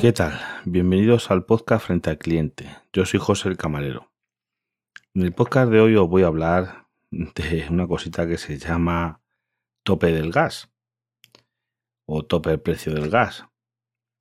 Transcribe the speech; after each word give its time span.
¿Qué 0.00 0.12
tal? 0.12 0.40
Bienvenidos 0.64 1.30
al 1.30 1.44
podcast 1.44 1.86
Frente 1.86 2.10
al 2.10 2.18
Cliente. 2.18 2.66
Yo 2.92 3.04
soy 3.04 3.20
José 3.20 3.48
el 3.48 3.56
Camarero. 3.56 4.10
En 5.14 5.22
el 5.22 5.32
podcast 5.32 5.70
de 5.70 5.80
hoy 5.80 5.94
os 5.94 6.08
voy 6.08 6.24
a 6.24 6.26
hablar 6.26 6.88
de 7.12 7.66
una 7.70 7.86
cosita 7.86 8.26
que 8.26 8.36
se 8.36 8.58
llama 8.58 9.22
tope 9.84 10.08
del 10.08 10.32
gas 10.32 10.72
o 12.04 12.24
tope 12.24 12.50
del 12.50 12.60
precio 12.60 12.92
del 12.92 13.08
gas. 13.08 13.46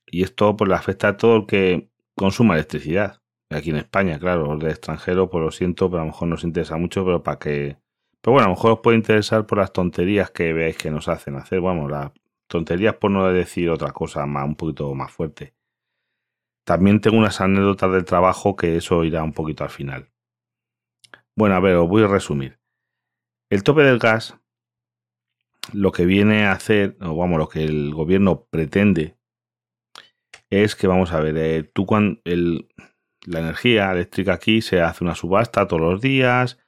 Y 0.05 0.21
esto 0.21 0.55
pues 0.55 0.70
le 0.70 0.75
afecta 0.75 1.07
a 1.07 1.18
todo 1.18 1.38
el 1.38 1.45
que 1.47 1.89
consuma 2.15 2.54
electricidad. 2.54 3.23
Aquí 3.49 3.71
en 3.71 3.77
España, 3.77 4.20
claro, 4.20 4.54
el 4.54 4.59
de 4.59 4.70
extranjero, 4.70 5.31
pues 5.31 5.43
lo 5.43 5.52
siento, 5.52 5.89
pero 5.89 6.02
a 6.02 6.05
lo 6.05 6.11
mejor 6.11 6.27
nos 6.27 6.43
interesa 6.43 6.77
mucho, 6.77 7.04
pero 7.05 7.23
para 7.23 7.39
que... 7.39 7.77
Pero 8.28 8.34
bueno, 8.34 8.48
a 8.48 8.50
lo 8.50 8.55
mejor 8.55 8.71
os 8.73 8.80
puede 8.80 8.98
interesar 8.98 9.48
por 9.48 9.59
las 9.59 9.71
tonterías 9.71 10.32
que 10.32 10.52
veáis 10.52 10.76
que 10.76 10.91
nos 10.91 11.07
hacen 11.07 11.38
hacer. 11.38 11.62
Vamos, 11.62 11.89
las 11.89 12.12
tonterías 12.48 12.95
por 12.95 13.09
no 13.09 13.26
decir 13.31 13.70
otra 13.70 13.94
cosa 13.94 14.26
más, 14.26 14.44
un 14.45 14.55
poquito 14.55 14.94
más 14.94 15.13
fuerte. 15.13 15.55
También 16.66 17.00
tengo 17.00 17.16
unas 17.16 17.40
anécdotas 17.40 17.90
del 17.90 18.03
trabajo 18.03 18.58
que 18.58 18.76
eso 18.76 19.05
irá 19.05 19.23
un 19.23 19.31
poquito 19.31 19.63
al 19.63 19.70
final. 19.70 20.12
Bueno, 21.38 21.55
a 21.55 21.62
ver, 21.62 21.77
os 21.77 21.88
voy 21.88 22.03
a 22.03 22.08
resumir. 22.08 22.59
El 23.50 23.63
tope 23.63 23.84
del 23.84 23.98
gas, 23.98 24.38
lo 25.72 25.94
que 25.94 26.05
viene 26.05 26.48
a 26.48 26.52
hacer, 26.52 26.98
o 27.00 27.16
vamos, 27.16 27.39
lo 27.39 27.48
que 27.48 27.64
el 27.64 27.94
gobierno 27.94 28.44
pretende, 28.52 29.16
es 30.50 30.75
que, 30.75 30.88
vamos 30.88 31.14
a 31.14 31.22
ver, 31.22 31.38
eh, 31.38 31.64
tú 31.64 31.86
cuando 31.86 32.20
la 32.25 33.39
energía 33.39 33.89
eléctrica 33.94 34.34
aquí 34.34 34.62
se 34.62 34.81
hace 34.81 35.05
una 35.05 35.16
subasta 35.16 35.66
todos 35.66 35.81
los 35.81 36.02
días, 36.02 36.59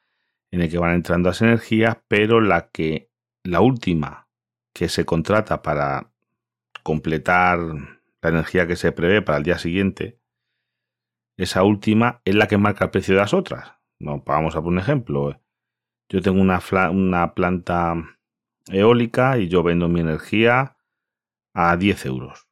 en 0.51 0.61
el 0.61 0.69
que 0.69 0.77
van 0.77 0.95
entrando 0.95 1.29
las 1.29 1.41
energías, 1.41 1.97
pero 2.07 2.41
la 2.41 2.69
que, 2.69 3.11
la 3.43 3.61
última 3.61 4.29
que 4.73 4.89
se 4.89 5.05
contrata 5.05 5.61
para 5.61 6.11
completar 6.83 7.59
la 7.59 8.29
energía 8.29 8.67
que 8.67 8.75
se 8.75 8.91
prevé 8.91 9.21
para 9.21 9.37
el 9.37 9.43
día 9.43 9.57
siguiente, 9.57 10.19
esa 11.37 11.63
última 11.63 12.21
es 12.25 12.35
la 12.35 12.47
que 12.47 12.57
marca 12.57 12.85
el 12.85 12.91
precio 12.91 13.15
de 13.15 13.21
las 13.21 13.33
otras. 13.33 13.73
No, 13.99 14.23
vamos 14.25 14.55
a 14.55 14.61
poner 14.61 14.73
un 14.73 14.79
ejemplo. 14.79 15.41
Yo 16.09 16.21
tengo 16.21 16.41
una, 16.41 16.61
una 16.91 17.33
planta 17.33 17.95
eólica 18.67 19.37
y 19.37 19.47
yo 19.47 19.63
vendo 19.63 19.87
mi 19.87 20.01
energía 20.01 20.77
a 21.53 21.77
10 21.77 22.05
euros. 22.05 22.47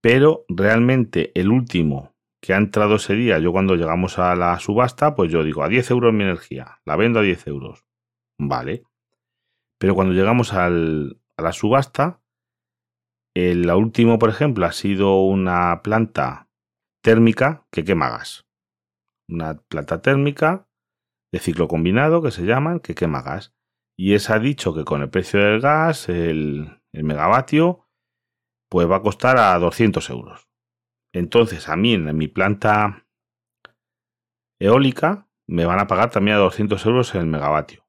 Pero 0.00 0.44
realmente 0.48 1.32
el 1.38 1.50
último 1.50 2.15
que 2.40 2.54
ha 2.54 2.56
entrado 2.56 2.96
ese 2.96 3.14
día, 3.14 3.38
yo 3.38 3.52
cuando 3.52 3.74
llegamos 3.76 4.18
a 4.18 4.36
la 4.36 4.58
subasta, 4.58 5.14
pues 5.14 5.30
yo 5.32 5.42
digo 5.42 5.62
a 5.62 5.68
10 5.68 5.90
euros 5.90 6.12
mi 6.12 6.24
energía, 6.24 6.80
la 6.84 6.96
vendo 6.96 7.20
a 7.20 7.22
10 7.22 7.46
euros. 7.48 7.84
Vale. 8.38 8.84
Pero 9.78 9.94
cuando 9.94 10.14
llegamos 10.14 10.52
a 10.52 10.68
la 10.70 11.52
subasta, 11.52 12.20
el 13.34 13.70
último, 13.70 14.18
por 14.18 14.30
ejemplo, 14.30 14.64
ha 14.64 14.72
sido 14.72 15.20
una 15.22 15.82
planta 15.82 16.48
térmica 17.02 17.66
que 17.70 17.84
quema 17.84 18.08
gas. 18.10 18.46
Una 19.28 19.54
planta 19.54 20.00
térmica 20.00 20.68
de 21.32 21.38
ciclo 21.38 21.68
combinado 21.68 22.22
que 22.22 22.30
se 22.30 22.44
llaman 22.44 22.80
que 22.80 22.94
quema 22.94 23.22
gas. 23.22 23.54
Y 23.98 24.14
esa 24.14 24.34
ha 24.34 24.38
dicho 24.38 24.74
que 24.74 24.84
con 24.84 25.02
el 25.02 25.10
precio 25.10 25.40
del 25.40 25.60
gas, 25.60 26.08
el, 26.08 26.80
el 26.92 27.04
megavatio, 27.04 27.86
pues 28.70 28.90
va 28.90 28.96
a 28.96 29.02
costar 29.02 29.38
a 29.38 29.58
200 29.58 30.08
euros. 30.10 30.45
Entonces, 31.12 31.68
a 31.68 31.76
mí 31.76 31.94
en 31.94 32.16
mi 32.16 32.28
planta 32.28 33.06
eólica 34.60 35.28
me 35.46 35.64
van 35.64 35.80
a 35.80 35.86
pagar 35.86 36.10
también 36.10 36.36
a 36.36 36.40
200 36.40 36.84
euros 36.86 37.14
el 37.14 37.26
megavatio. 37.26 37.86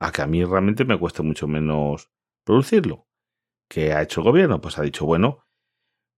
A 0.00 0.12
que 0.12 0.22
a 0.22 0.26
mí 0.26 0.44
realmente 0.44 0.84
me 0.84 0.98
cueste 0.98 1.22
mucho 1.22 1.48
menos 1.48 2.10
producirlo. 2.44 3.06
¿Qué 3.70 3.92
ha 3.92 4.02
hecho 4.02 4.20
el 4.20 4.24
gobierno? 4.24 4.60
Pues 4.60 4.78
ha 4.78 4.82
dicho, 4.82 5.04
bueno, 5.04 5.44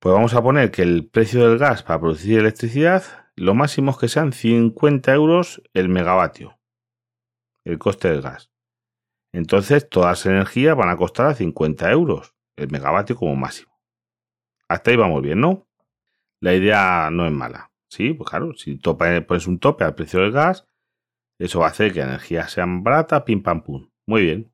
pues 0.00 0.14
vamos 0.14 0.34
a 0.34 0.42
poner 0.42 0.70
que 0.70 0.82
el 0.82 1.08
precio 1.08 1.48
del 1.48 1.58
gas 1.58 1.82
para 1.82 2.00
producir 2.00 2.38
electricidad, 2.38 3.02
lo 3.36 3.54
máximo 3.54 3.90
es 3.90 3.98
que 3.98 4.08
sean 4.08 4.32
50 4.32 5.12
euros 5.12 5.62
el 5.74 5.88
megavatio, 5.88 6.58
el 7.64 7.78
coste 7.78 8.08
del 8.08 8.22
gas. 8.22 8.50
Entonces, 9.32 9.88
todas 9.88 10.10
las 10.10 10.26
energías 10.26 10.76
van 10.76 10.88
a 10.88 10.96
costar 10.96 11.26
a 11.26 11.34
50 11.34 11.90
euros 11.90 12.34
el 12.56 12.70
megavatio 12.70 13.16
como 13.16 13.36
máximo. 13.36 13.80
Hasta 14.68 14.90
ahí 14.90 14.96
vamos 14.96 15.22
bien, 15.22 15.40
¿no? 15.40 15.69
La 16.40 16.54
idea 16.54 17.10
no 17.10 17.26
es 17.26 17.32
mala. 17.32 17.70
Sí, 17.90 18.14
pues 18.14 18.30
claro, 18.30 18.54
si 18.54 18.76
pones 18.76 19.46
un 19.46 19.58
tope 19.58 19.84
al 19.84 19.94
precio 19.94 20.20
del 20.20 20.32
gas, 20.32 20.66
eso 21.38 21.60
va 21.60 21.66
a 21.66 21.70
hacer 21.70 21.92
que 21.92 22.00
la 22.00 22.06
energía 22.06 22.48
sea 22.48 22.66
barata, 22.68 23.24
pim 23.24 23.42
pam 23.42 23.62
pum. 23.62 23.90
Muy 24.06 24.22
bien. 24.22 24.52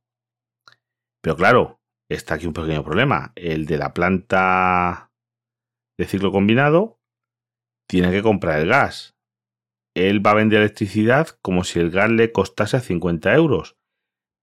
Pero 1.23 1.37
claro, 1.37 1.81
está 2.09 2.35
aquí 2.35 2.47
un 2.47 2.53
pequeño 2.53 2.85
problema. 2.85 3.33
El 3.35 3.67
de 3.67 3.79
la 3.79 3.93
planta 3.93 5.13
de 5.99 6.07
ciclo 6.07 6.33
combinado 6.33 7.01
tiene 7.89 8.11
que 8.11 8.23
comprar 8.23 8.61
el 8.61 8.69
gas. 8.69 9.17
Él 9.95 10.25
va 10.25 10.33
a 10.33 10.35
vender 10.35 10.61
electricidad 10.61 11.29
como 11.43 11.65
si 11.65 11.81
el 11.81 11.91
gas 11.91 12.11
le 12.11 12.33
costase 12.33 12.77
a 12.77 12.81
50 12.81 13.35
euros, 13.35 13.77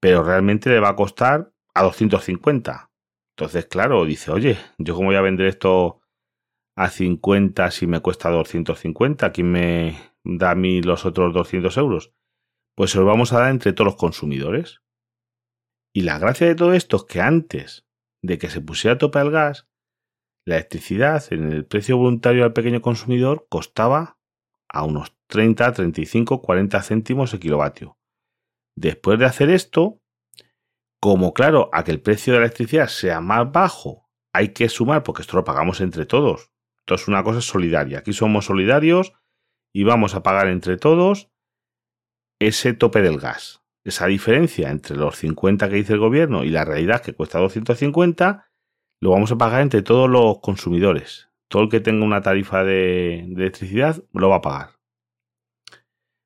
pero 0.02 0.24
realmente 0.24 0.70
le 0.70 0.80
va 0.80 0.90
a 0.90 0.96
costar 0.96 1.54
a 1.74 1.84
250. 1.84 2.92
Entonces, 3.38 3.66
claro, 3.66 4.06
dice, 4.06 4.32
oye, 4.32 4.58
yo 4.78 4.96
cómo 4.96 5.08
voy 5.08 5.16
a 5.16 5.22
vender 5.22 5.48
esto 5.48 6.03
a 6.76 6.90
50 6.90 7.72
si 7.72 7.88
me 7.88 8.00
cuesta 8.00 8.30
250, 8.30 9.32
¿quién 9.32 9.52
me 9.52 9.98
da 10.24 10.52
a 10.52 10.56
mí 10.56 10.82
los 10.82 11.06
otros 11.06 11.34
200 11.34 11.76
euros? 11.78 12.14
Pues 12.76 12.92
se 12.92 12.98
los 12.98 13.08
vamos 13.08 13.34
a 13.34 13.40
dar 13.40 13.52
entre 13.52 13.74
todos 13.74 13.94
los 13.94 13.96
consumidores. 13.96 14.82
Y 15.94 16.02
la 16.02 16.18
gracia 16.18 16.48
de 16.48 16.56
todo 16.56 16.74
esto 16.74 16.98
es 16.98 17.04
que 17.04 17.22
antes 17.22 17.86
de 18.24 18.38
que 18.38 18.50
se 18.50 18.62
pusiera 18.62 18.96
a 18.96 18.98
tope 18.98 19.20
el 19.20 19.30
gas, 19.30 19.68
la 20.46 20.56
electricidad 20.56 21.24
en 21.32 21.52
el 21.52 21.66
precio 21.66 21.98
voluntario 21.98 22.44
al 22.44 22.54
pequeño 22.54 22.82
consumidor 22.82 23.46
costaba 23.50 24.18
a 24.70 24.84
unos 24.84 25.16
30, 25.28 25.72
35, 25.72 26.42
40 26.42 26.82
céntimos 26.82 27.34
el 27.34 27.40
kilovatio. 27.40 27.98
Después 28.76 29.20
de 29.20 29.26
hacer 29.26 29.52
esto, 29.52 30.02
como 31.00 31.34
claro, 31.34 31.70
a 31.74 31.84
que 31.84 31.92
el 31.92 32.02
precio 32.02 32.34
de 32.34 32.40
la 32.40 32.46
electricidad 32.46 32.88
sea 32.88 33.22
más 33.22 33.52
bajo, 33.52 34.10
hay 34.34 34.50
que 34.50 34.68
sumar, 34.68 35.04
porque 35.04 35.22
esto 35.22 35.38
lo 35.38 35.44
pagamos 35.44 35.80
entre 35.80 36.06
todos. 36.06 36.53
Esto 36.84 36.96
es 36.96 37.08
una 37.08 37.24
cosa 37.24 37.42
solidaria. 37.42 38.00
Aquí 38.00 38.14
somos 38.14 38.46
solidarios 38.46 39.14
y 39.74 39.84
vamos 39.84 40.16
a 40.16 40.24
pagar 40.24 40.48
entre 40.48 40.78
todos 40.78 41.32
ese 42.40 42.74
tope 42.74 43.02
del 43.02 43.20
gas 43.20 43.64
esa 43.84 44.08
diferencia 44.08 44.70
entre 44.70 44.96
los 44.96 45.18
50 45.18 45.70
que 45.70 45.76
dice 45.76 45.94
el 45.94 46.00
gobierno 46.00 46.44
y 46.44 46.50
la 46.50 46.66
realidad 46.66 47.02
que 47.02 47.14
cuesta 47.14 47.40
250, 47.40 48.50
lo 49.02 49.12
vamos 49.12 49.32
a 49.32 49.38
pagar 49.38 49.62
entre 49.62 49.82
todos 49.82 50.10
los 50.10 50.40
consumidores. 50.40 51.30
Todo 51.50 51.64
el 51.64 51.70
que 51.70 51.82
tenga 51.82 52.06
una 52.06 52.22
tarifa 52.22 52.64
de, 52.64 53.20
electricidad 53.20 54.02
lo 54.14 54.30
va 54.30 54.38
a 54.38 54.42
pagar. 54.42 54.70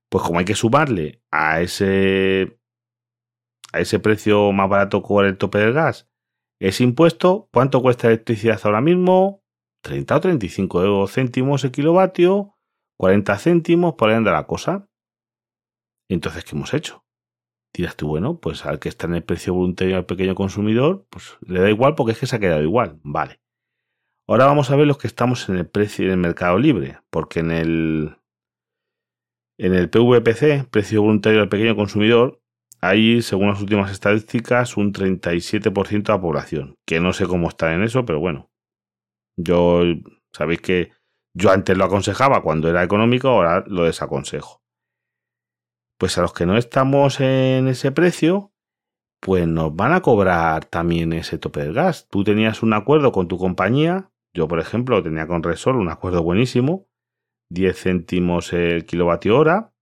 Pues 0.09 0.23
como 0.23 0.39
hay 0.39 0.45
que 0.45 0.55
sumarle 0.55 1.21
a 1.31 1.61
ese, 1.61 2.59
a 3.73 3.79
ese 3.79 3.99
precio 3.99 4.51
más 4.51 4.69
barato 4.69 5.01
con 5.01 5.25
el 5.25 5.37
tope 5.37 5.57
del 5.57 5.73
gas, 5.73 6.09
ese 6.59 6.83
impuesto, 6.83 7.49
¿cuánto 7.51 7.81
cuesta 7.81 8.07
electricidad 8.07 8.59
ahora 8.63 8.81
mismo? 8.81 9.43
30 9.81 10.15
o 10.15 10.21
35 10.21 11.07
céntimos 11.07 11.63
el 11.63 11.71
kilovatio, 11.71 12.55
40 12.97 13.37
céntimos, 13.37 13.93
por 13.95 14.09
ahí 14.09 14.15
anda 14.15 14.31
la 14.31 14.47
cosa. 14.47 14.89
Entonces, 16.09 16.43
¿qué 16.45 16.55
hemos 16.55 16.73
hecho? 16.73 17.03
dirás 17.77 17.95
tú, 17.95 18.07
bueno, 18.07 18.39
pues 18.39 18.65
al 18.65 18.79
que 18.79 18.89
está 18.89 19.07
en 19.07 19.15
el 19.15 19.23
precio 19.23 19.53
voluntario 19.53 19.97
al 19.97 20.05
pequeño 20.05 20.35
consumidor, 20.35 21.05
pues 21.09 21.37
le 21.41 21.61
da 21.61 21.69
igual 21.69 21.95
porque 21.95 22.13
es 22.13 22.19
que 22.19 22.25
se 22.25 22.35
ha 22.35 22.39
quedado 22.39 22.63
igual. 22.63 22.99
Vale. 23.03 23.39
Ahora 24.27 24.45
vamos 24.45 24.71
a 24.71 24.75
ver 24.75 24.87
los 24.87 24.97
que 24.97 25.07
estamos 25.07 25.47
en 25.49 25.57
el 25.57 25.67
precio 25.67 26.05
en 26.05 26.11
el 26.11 26.17
mercado 26.17 26.57
libre, 26.59 26.99
porque 27.09 27.39
en 27.39 27.51
el 27.51 28.17
en 29.59 29.73
el 29.73 29.89
PVPC, 29.89 30.69
precio 30.69 31.01
voluntario 31.01 31.41
al 31.41 31.49
pequeño 31.49 31.75
consumidor, 31.75 32.41
hay, 32.79 33.23
según 33.23 33.49
las 33.49 33.61
últimas 33.61 33.91
estadísticas, 33.91 34.77
un 34.77 34.93
37% 34.93 36.03
de 36.03 36.13
la 36.13 36.21
población, 36.21 36.77
que 36.85 36.99
no 36.99 37.11
sé 37.13 37.25
cómo 37.25 37.47
está 37.49 37.73
en 37.73 37.83
eso, 37.83 38.05
pero 38.05 38.19
bueno. 38.19 38.51
Yo 39.37 39.83
sabéis 40.31 40.61
que 40.61 40.91
yo 41.33 41.51
antes 41.51 41.77
lo 41.77 41.85
aconsejaba 41.85 42.41
cuando 42.41 42.69
era 42.69 42.83
económico, 42.83 43.29
ahora 43.29 43.63
lo 43.67 43.83
desaconsejo. 43.83 44.63
Pues 45.99 46.17
a 46.17 46.21
los 46.21 46.33
que 46.33 46.45
no 46.45 46.57
estamos 46.57 47.19
en 47.19 47.67
ese 47.67 47.91
precio, 47.91 48.51
pues 49.19 49.47
nos 49.47 49.75
van 49.75 49.93
a 49.93 50.01
cobrar 50.01 50.65
también 50.65 51.13
ese 51.13 51.37
tope 51.37 51.61
del 51.61 51.73
gas. 51.73 52.07
Tú 52.09 52.23
tenías 52.23 52.63
un 52.63 52.73
acuerdo 52.73 53.11
con 53.11 53.27
tu 53.27 53.37
compañía, 53.37 54.11
yo 54.33 54.47
por 54.47 54.59
ejemplo 54.59 55.01
tenía 55.03 55.27
con 55.27 55.43
Resol 55.43 55.75
un 55.75 55.89
acuerdo 55.89 56.23
buenísimo, 56.23 56.87
10 57.49 57.79
céntimos 57.79 58.53
el 58.53 58.85
kilovatio 58.85 59.37
hora, 59.37 59.73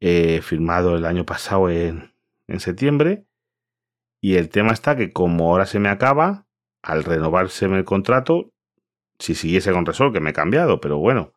eh, 0.00 0.40
firmado 0.42 0.96
el 0.96 1.04
año 1.04 1.24
pasado 1.24 1.70
en, 1.70 2.14
en 2.46 2.60
septiembre, 2.60 3.26
y 4.22 4.36
el 4.36 4.48
tema 4.50 4.72
está 4.72 4.96
que 4.96 5.12
como 5.12 5.50
ahora 5.50 5.66
se 5.66 5.78
me 5.78 5.88
acaba, 5.88 6.46
al 6.82 7.04
renovarse 7.04 7.66
el 7.66 7.84
contrato, 7.84 8.50
si 9.18 9.34
siguiese 9.34 9.72
con 9.72 9.86
Resol, 9.86 10.12
que 10.12 10.20
me 10.20 10.30
he 10.30 10.34
cambiado, 10.34 10.80
pero 10.80 10.98
bueno, 10.98 11.34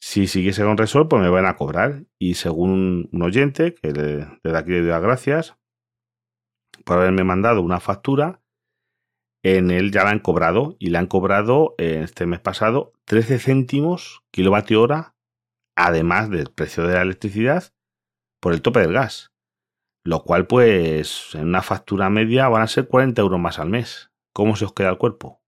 si 0.00 0.26
siguiese 0.26 0.64
con 0.64 0.76
Resol, 0.76 1.08
pues 1.08 1.22
me 1.22 1.30
van 1.30 1.46
a 1.46 1.56
cobrar. 1.56 2.04
Y 2.18 2.34
según 2.34 3.08
un 3.12 3.22
oyente, 3.22 3.74
que 3.74 3.92
desde 3.92 4.58
aquí 4.58 4.72
le 4.72 4.80
doy 4.80 4.88
las 4.88 5.02
gracias, 5.02 5.56
por 6.84 6.98
haberme 6.98 7.24
mandado 7.24 7.62
una 7.62 7.80
factura. 7.80 8.40
En 9.42 9.70
él 9.70 9.92
ya 9.92 10.04
la 10.04 10.10
han 10.10 10.20
cobrado 10.20 10.76
y 10.78 10.88
le 10.88 10.98
han 10.98 11.06
cobrado 11.06 11.74
en 11.78 12.02
este 12.02 12.26
mes 12.26 12.40
pasado 12.40 12.92
13 13.04 13.38
céntimos 13.38 14.22
kilovatio 14.30 14.80
hora, 14.80 15.14
además 15.76 16.30
del 16.30 16.50
precio 16.50 16.86
de 16.86 16.94
la 16.94 17.02
electricidad, 17.02 17.72
por 18.40 18.54
el 18.54 18.62
tope 18.62 18.80
del 18.80 18.94
gas. 18.94 19.32
Lo 20.02 20.22
cual, 20.22 20.46
pues, 20.46 21.34
en 21.34 21.48
una 21.48 21.62
factura 21.62 22.10
media 22.10 22.48
van 22.48 22.62
a 22.62 22.66
ser 22.66 22.88
40 22.88 23.22
euros 23.22 23.40
más 23.40 23.58
al 23.58 23.70
mes. 23.70 24.10
¿Cómo 24.34 24.56
se 24.56 24.64
os 24.64 24.72
queda 24.72 24.90
el 24.90 24.98
cuerpo? 24.98 25.40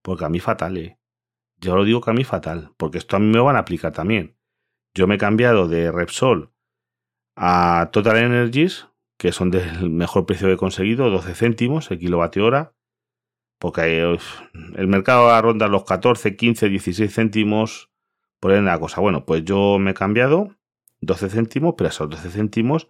Porque 0.00 0.24
a 0.24 0.30
mí 0.30 0.40
fatal, 0.40 0.78
¿eh? 0.78 0.98
Yo 1.58 1.76
lo 1.76 1.84
digo 1.84 2.00
que 2.00 2.10
a 2.10 2.14
mí 2.14 2.24
fatal, 2.24 2.72
porque 2.78 2.96
esto 2.96 3.16
a 3.16 3.18
mí 3.18 3.26
me 3.26 3.40
van 3.40 3.56
a 3.56 3.60
aplicar 3.60 3.92
también. 3.92 4.38
Yo 4.94 5.06
me 5.06 5.16
he 5.16 5.18
cambiado 5.18 5.68
de 5.68 5.92
Repsol 5.92 6.50
a 7.36 7.90
Total 7.92 8.16
Energies, 8.16 8.88
que 9.18 9.32
son 9.32 9.50
del 9.50 9.90
mejor 9.90 10.24
precio 10.24 10.48
que 10.48 10.54
he 10.54 10.56
conseguido, 10.56 11.10
12 11.10 11.34
céntimos 11.34 11.90
el 11.90 11.98
kilovatio 11.98 12.46
hora, 12.46 12.74
porque 13.58 14.00
el 14.00 14.86
mercado 14.88 15.24
va 15.26 15.36
a 15.36 15.42
rondar 15.42 15.68
los 15.68 15.84
14, 15.84 16.36
15, 16.36 16.70
16 16.70 17.14
céntimos 17.14 17.90
por 18.40 18.52
la 18.52 18.78
cosa. 18.78 19.02
Bueno, 19.02 19.26
pues 19.26 19.44
yo 19.44 19.78
me 19.78 19.90
he 19.90 19.94
cambiado 19.94 20.56
12 21.02 21.28
céntimos, 21.28 21.74
pero 21.76 21.88
a 21.88 21.90
esos 21.90 22.08
12 22.08 22.30
céntimos 22.30 22.88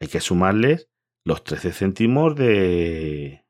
hay 0.00 0.08
que 0.08 0.20
sumarles 0.20 0.90
los 1.24 1.44
13 1.44 1.72
céntimos 1.72 2.36
de... 2.36 3.45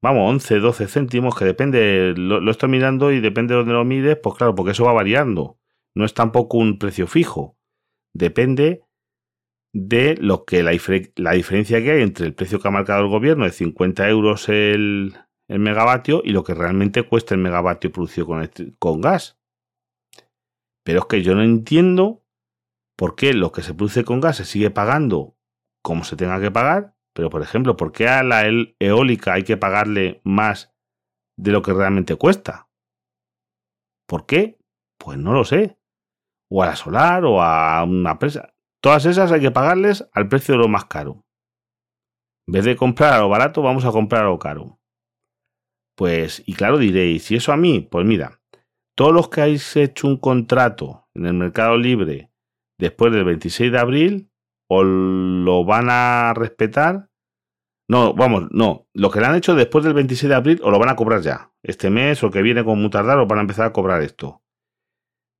Vamos, 0.00 0.30
11, 0.30 0.60
12 0.60 0.86
céntimos, 0.86 1.36
que 1.36 1.44
depende, 1.44 2.14
lo, 2.16 2.50
estoy 2.50 2.68
mirando 2.68 3.10
y 3.10 3.20
depende 3.20 3.54
de 3.54 3.58
donde 3.58 3.72
lo 3.72 3.84
mires, 3.84 4.16
pues 4.22 4.36
claro, 4.36 4.54
porque 4.54 4.72
eso 4.72 4.84
va 4.84 4.92
variando. 4.92 5.58
No 5.94 6.04
es 6.04 6.14
tampoco 6.14 6.58
un 6.58 6.78
precio 6.78 7.06
fijo. 7.08 7.56
Depende 8.14 8.84
de 9.72 10.16
lo 10.20 10.44
que 10.44 10.62
la, 10.62 10.72
la, 11.16 11.32
diferencia 11.32 11.82
que 11.82 11.90
hay 11.90 12.02
entre 12.02 12.26
el 12.26 12.34
precio 12.34 12.60
que 12.60 12.68
ha 12.68 12.70
marcado 12.70 13.02
el 13.02 13.08
gobierno 13.08 13.44
de 13.44 13.50
50 13.50 14.08
euros 14.08 14.48
el, 14.48 15.14
el 15.48 15.58
megavatio 15.58 16.22
y 16.24 16.30
lo 16.30 16.44
que 16.44 16.54
realmente 16.54 17.02
cuesta 17.02 17.34
el 17.34 17.40
megavatio 17.40 17.90
producido 17.90 18.26
con, 18.26 18.48
con 18.78 19.00
gas. 19.00 19.38
Pero 20.84 21.00
es 21.00 21.06
que 21.06 21.22
yo 21.22 21.34
no 21.34 21.42
entiendo 21.42 22.24
por 22.96 23.14
qué 23.14 23.34
lo 23.34 23.52
que 23.52 23.62
se 23.62 23.74
produce 23.74 24.04
con 24.04 24.20
gas 24.20 24.36
se 24.36 24.44
sigue 24.44 24.70
pagando 24.70 25.36
como 25.82 26.04
se 26.04 26.16
tenga 26.16 26.40
que 26.40 26.50
pagar, 26.50 26.94
pero 27.12 27.30
por 27.30 27.42
ejemplo, 27.42 27.76
¿por 27.76 27.92
qué 27.92 28.08
a 28.08 28.22
la 28.22 28.44
eólica 28.78 29.34
hay 29.34 29.44
que 29.44 29.56
pagarle 29.56 30.20
más 30.24 30.74
de 31.36 31.52
lo 31.52 31.62
que 31.62 31.72
realmente 31.72 32.16
cuesta? 32.16 32.68
¿Por 34.06 34.26
qué? 34.26 34.58
Pues 34.98 35.18
no 35.18 35.32
lo 35.32 35.44
sé. 35.44 35.78
O 36.50 36.62
a 36.62 36.66
la 36.66 36.76
solar 36.76 37.24
o 37.24 37.42
a 37.42 37.84
una 37.84 38.18
presa. 38.18 38.54
Todas 38.80 39.04
esas 39.04 39.32
hay 39.32 39.40
que 39.40 39.50
pagarles 39.50 40.08
al 40.12 40.28
precio 40.28 40.54
de 40.54 40.58
lo 40.58 40.68
más 40.68 40.86
caro. 40.86 41.24
En 42.46 42.52
vez 42.52 42.64
de 42.64 42.76
comprar 42.76 43.12
a 43.12 43.18
lo 43.18 43.28
barato, 43.28 43.60
vamos 43.60 43.84
a 43.84 43.92
comprar 43.92 44.24
a 44.24 44.28
lo 44.28 44.38
caro. 44.38 44.80
Pues, 45.94 46.42
y 46.46 46.54
claro 46.54 46.78
diréis, 46.78 47.30
¿y 47.30 47.36
eso 47.36 47.52
a 47.52 47.56
mí? 47.56 47.80
Pues 47.80 48.06
mira, 48.06 48.40
todos 48.94 49.12
los 49.12 49.28
que 49.28 49.42
habéis 49.42 49.76
hecho 49.76 50.06
un 50.06 50.16
contrato 50.16 51.08
en 51.14 51.26
el 51.26 51.34
mercado 51.34 51.76
libre 51.76 52.30
después 52.78 53.12
del 53.12 53.24
26 53.24 53.72
de 53.72 53.78
abril, 53.78 54.27
o 54.68 54.82
lo 54.84 55.64
van 55.64 55.88
a 55.90 56.34
respetar. 56.34 57.08
No, 57.88 58.14
vamos, 58.14 58.48
no. 58.50 58.86
Lo 58.94 59.10
que 59.10 59.20
le 59.20 59.26
han 59.26 59.34
hecho 59.34 59.54
después 59.54 59.84
del 59.84 59.94
26 59.94 60.28
de 60.28 60.34
abril, 60.34 60.60
o 60.62 60.70
lo 60.70 60.78
van 60.78 60.90
a 60.90 60.96
cobrar 60.96 61.22
ya. 61.22 61.52
Este 61.62 61.90
mes 61.90 62.22
o 62.22 62.30
que 62.30 62.42
viene 62.42 62.64
con 62.64 62.80
muy 62.80 62.90
tardar, 62.90 63.18
o 63.18 63.26
van 63.26 63.38
a 63.38 63.42
empezar 63.42 63.66
a 63.66 63.72
cobrar 63.72 64.02
esto. 64.02 64.42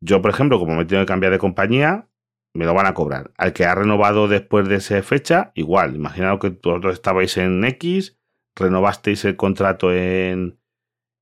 Yo, 0.00 0.22
por 0.22 0.30
ejemplo, 0.30 0.58
como 0.58 0.76
me 0.76 0.84
tengo 0.86 1.02
que 1.02 1.06
cambiar 1.06 1.32
de 1.32 1.38
compañía, 1.38 2.08
me 2.54 2.64
lo 2.64 2.74
van 2.74 2.86
a 2.86 2.94
cobrar. 2.94 3.32
Al 3.36 3.52
que 3.52 3.66
ha 3.66 3.74
renovado 3.74 4.28
después 4.28 4.68
de 4.68 4.76
esa 4.76 5.02
fecha, 5.02 5.52
igual. 5.54 5.96
Imaginaos 5.96 6.40
que 6.40 6.50
vosotros 6.50 6.94
estabais 6.94 7.36
en 7.36 7.62
X, 7.64 8.18
renovasteis 8.56 9.24
el 9.26 9.36
contrato 9.36 9.92
en, 9.92 10.58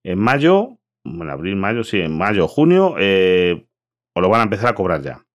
en 0.05 0.19
mayo, 0.19 0.79
en 1.05 1.29
abril, 1.29 1.57
mayo, 1.57 1.85
sí, 1.85 2.01
en 2.01 2.17
mayo, 2.17 2.47
junio, 2.47 2.95
eh, 2.99 3.67
os 4.15 4.23
lo 4.23 4.29
van 4.29 4.41
a 4.41 4.45
empezar 4.45 4.71
a 4.71 4.75
cobrar 4.75 5.03
ya. 5.03 5.26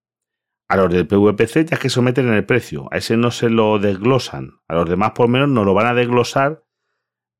A 0.72 0.78
los 0.78 0.90
del 0.90 1.06
PVPC 1.06 1.66
ya 1.66 1.78
que 1.78 1.90
someten 1.90 2.30
en 2.30 2.34
el 2.34 2.46
precio, 2.46 2.88
a 2.92 2.98
ese 2.98 3.18
no 3.18 3.32
se 3.32 3.50
lo 3.50 3.78
desglosan. 3.78 4.62
A 4.70 4.76
los 4.76 4.90
demás 4.90 5.12
por 5.12 5.28
menos 5.28 5.50
nos 5.50 5.66
lo 5.66 5.74
van 5.74 5.88
a 5.88 5.94
desglosar 5.94 6.64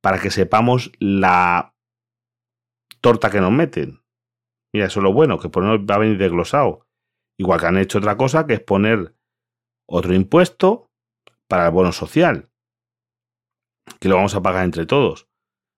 para 0.02 0.20
que 0.20 0.30
sepamos 0.30 0.92
la 1.00 1.74
torta 3.00 3.32
que 3.32 3.40
nos 3.40 3.54
meten. 3.54 4.04
Mira, 4.74 4.88
eso 4.88 5.00
es 5.00 5.06
lo 5.06 5.14
bueno, 5.14 5.40
que 5.40 5.48
por 5.48 5.64
menos 5.64 5.80
va 5.90 5.96
a 5.96 6.00
venir 6.00 6.18
desglosado. 6.18 6.86
Igual 7.40 7.62
que 7.62 7.68
han 7.68 7.78
hecho 7.78 8.00
otra 8.00 8.18
cosa, 8.18 8.46
que 8.46 8.56
es 8.56 8.60
poner 8.60 9.16
otro 9.88 10.14
impuesto 10.14 10.92
para 11.48 11.68
el 11.68 11.72
bono 11.72 11.94
social, 11.94 12.50
que 14.02 14.10
lo 14.10 14.18
vamos 14.18 14.36
a 14.36 14.42
pagar 14.42 14.66
entre 14.66 14.86
todos. 14.86 15.30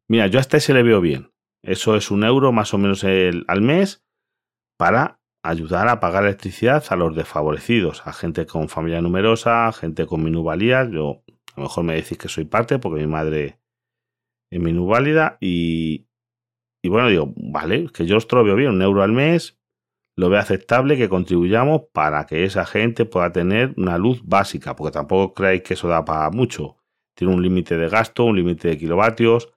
Mira, 0.10 0.26
yo 0.26 0.40
hasta 0.40 0.58
ese 0.58 0.74
le 0.74 0.82
veo 0.82 1.02
bien. 1.02 1.32
Eso 1.64 1.96
es 1.96 2.10
un 2.10 2.24
euro 2.24 2.52
más 2.52 2.74
o 2.74 2.80
menos 2.80 3.04
al 3.04 3.62
mes 3.62 4.04
para 4.76 5.20
ayudar 5.44 5.90
a 5.90 6.00
pagar 6.00 6.24
electricidad 6.24 6.84
a 6.90 6.96
los 6.96 7.16
desfavorecidos, 7.16 8.08
a 8.08 8.14
gente 8.14 8.46
con 8.46 8.70
familia 8.70 9.02
numerosa, 9.02 9.72
gente 9.74 10.06
con 10.06 10.24
minusvalías. 10.24 10.90
Yo 10.90 11.24
a 11.56 11.60
lo 11.60 11.64
mejor 11.64 11.84
me 11.84 11.96
decís 11.96 12.18
que 12.18 12.30
soy 12.30 12.46
parte 12.46 12.80
porque 12.80 13.02
mi 13.02 13.08
madre 13.08 13.60
es 14.50 14.60
minusválida 14.60 15.38
y, 15.42 16.08
y 16.82 16.90
bueno, 16.90 17.10
digo, 17.10 17.34
vale, 17.36 17.88
que 17.94 18.06
yo 18.06 18.18
os 18.18 18.28
veo 18.28 18.56
bien, 18.56 18.72
un 18.72 18.82
euro 18.82 19.04
al 19.04 19.12
mes, 19.12 19.60
lo 20.16 20.30
veo 20.30 20.40
aceptable 20.40 20.96
que 20.96 21.10
contribuyamos 21.10 21.84
para 21.92 22.26
que 22.26 22.46
esa 22.46 22.66
gente 22.66 23.06
pueda 23.06 23.32
tener 23.32 23.74
una 23.78 23.98
luz 23.98 24.22
básica, 24.24 24.76
porque 24.76 24.94
tampoco 24.94 25.34
creáis 25.34 25.64
que 25.64 25.74
eso 25.74 25.88
da 25.88 26.06
para 26.06 26.30
mucho. 26.30 26.78
Tiene 27.16 27.34
un 27.34 27.42
límite 27.42 27.78
de 27.78 27.90
gasto, 27.90 28.26
un 28.26 28.38
límite 28.38 28.70
de 28.70 28.78
kilovatios, 28.78 29.54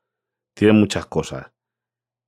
tiene 0.55 0.73
muchas 0.73 1.07
cosas. 1.07 1.53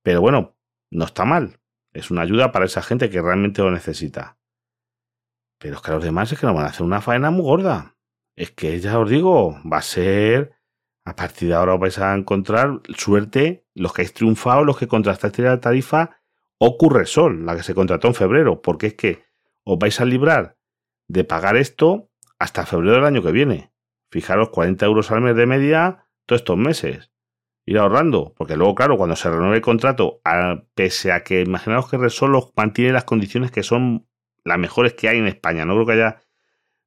Pero 0.03 0.21
bueno, 0.21 0.55
no 0.91 1.05
está 1.05 1.25
mal. 1.25 1.59
Es 1.99 2.11
una 2.11 2.21
ayuda 2.21 2.51
para 2.51 2.65
esa 2.65 2.81
gente 2.81 3.09
que 3.09 3.21
realmente 3.21 3.61
lo 3.61 3.71
necesita. 3.71 4.37
Pero 5.59 5.75
es 5.75 5.81
que 5.81 5.91
los 5.91 6.03
demás 6.03 6.31
es 6.31 6.39
que 6.39 6.45
nos 6.45 6.55
van 6.55 6.65
a 6.65 6.69
hacer 6.69 6.85
una 6.85 7.01
faena 7.01 7.29
muy 7.29 7.43
gorda. 7.43 7.97
Es 8.35 8.51
que 8.51 8.79
ya 8.79 8.97
os 8.97 9.09
digo, 9.09 9.59
va 9.71 9.77
a 9.77 9.81
ser. 9.81 10.53
A 11.05 11.15
partir 11.15 11.49
de 11.49 11.55
ahora 11.55 11.73
os 11.73 11.79
vais 11.79 11.97
a 11.99 12.15
encontrar 12.15 12.81
suerte 12.95 13.65
los 13.73 13.93
que 13.93 14.01
habéis 14.01 14.13
triunfado, 14.13 14.63
los 14.63 14.77
que 14.77 14.87
contrastasteis 14.87 15.47
la 15.47 15.59
tarifa 15.59 16.21
ocurre 16.59 17.05
Sol, 17.05 17.45
la 17.45 17.55
que 17.55 17.63
se 17.63 17.73
contrató 17.73 18.07
en 18.07 18.15
febrero, 18.15 18.61
porque 18.61 18.87
es 18.87 18.93
que 18.93 19.25
os 19.63 19.79
vais 19.79 19.99
a 19.99 20.05
librar 20.05 20.57
de 21.07 21.23
pagar 21.23 21.57
esto 21.57 22.11
hasta 22.37 22.65
febrero 22.65 22.95
del 22.95 23.05
año 23.05 23.21
que 23.21 23.31
viene. 23.31 23.73
Fijaros, 24.11 24.49
40 24.49 24.85
euros 24.85 25.11
al 25.11 25.21
mes 25.21 25.35
de 25.35 25.45
media 25.45 26.05
todos 26.25 26.41
estos 26.41 26.57
meses. 26.57 27.11
Ir 27.65 27.77
ahorrando, 27.77 28.33
porque 28.35 28.55
luego, 28.55 28.75
claro, 28.75 28.97
cuando 28.97 29.15
se 29.15 29.29
renueve 29.29 29.57
el 29.57 29.61
contrato, 29.61 30.21
pese 30.73 31.11
a 31.11 31.23
que 31.23 31.41
imaginaos 31.41 31.89
que 31.89 31.97
Resol 31.97 32.51
mantiene 32.55 32.93
las 32.93 33.03
condiciones 33.03 33.51
que 33.51 33.63
son 33.63 34.07
las 34.43 34.57
mejores 34.57 34.93
que 34.93 35.09
hay 35.09 35.19
en 35.19 35.27
España. 35.27 35.65
No 35.65 35.75
creo 35.75 35.85
que 35.85 35.93
haya, 35.93 36.21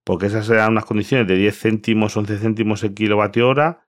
porque 0.04 0.26
esas 0.26 0.46
serán 0.46 0.72
unas 0.72 0.84
condiciones 0.84 1.28
de 1.28 1.36
10 1.36 1.58
céntimos, 1.58 2.16
11 2.16 2.38
céntimos 2.38 2.82
el 2.82 2.94
kilovatio 2.94 3.48
hora, 3.48 3.86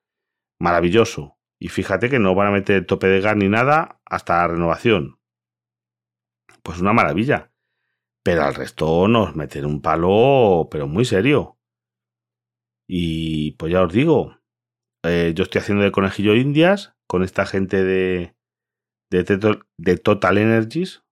maravilloso. 0.61 1.39
Y 1.59 1.69
fíjate 1.69 2.11
que 2.11 2.19
no 2.19 2.35
van 2.35 2.49
a 2.49 2.53
meter 2.53 2.87
tope 2.87 3.09
de 3.09 3.21
gas 3.21 3.37
ni 3.37 3.49
nada 3.49 4.01
hasta 4.05 4.37
la 4.37 4.49
renovación 4.49 5.19
pues 6.65 6.81
una 6.81 6.93
maravilla. 6.93 7.53
Pero 8.25 8.43
al 8.43 8.55
resto 8.55 9.07
nos 9.07 9.37
meten 9.37 9.67
un 9.67 9.83
palo, 9.83 10.69
pero 10.71 10.89
muy 10.89 11.05
serio. 11.05 11.59
Y 12.89 13.53
pues 13.53 13.73
ya 13.73 13.83
os 13.83 13.93
digo, 13.93 14.39
eh, 15.05 15.33
yo 15.35 15.45
estoy 15.45 15.61
haciendo 15.61 15.85
de 15.85 15.93
conejillo 15.93 16.35
indias 16.35 16.95
con 17.07 17.23
esta 17.23 17.47
gente 17.47 17.85
de, 17.85 18.35
de, 19.11 19.97
Total 19.99 20.39
Energies. 20.39 21.03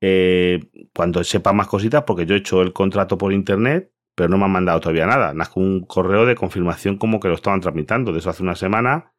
Eh, 0.00 0.60
cuando 0.94 1.22
sepa 1.22 1.52
más 1.52 1.68
cositas, 1.68 2.04
porque 2.04 2.26
yo 2.26 2.34
he 2.34 2.38
hecho 2.38 2.62
el 2.62 2.72
contrato 2.72 3.18
por 3.18 3.32
internet, 3.32 3.92
pero 4.16 4.28
no 4.28 4.38
me 4.38 4.44
han 4.44 4.50
mandado 4.50 4.80
todavía 4.80 5.06
nada. 5.06 5.32
Nada 5.34 5.50
un 5.54 5.84
correo 5.84 6.26
de 6.26 6.34
confirmación 6.34 6.98
como 6.98 7.20
que 7.20 7.28
lo 7.28 7.34
estaban 7.34 7.60
tramitando. 7.60 8.12
De 8.12 8.18
eso 8.18 8.30
hace 8.30 8.42
una 8.42 8.56
semana, 8.56 9.14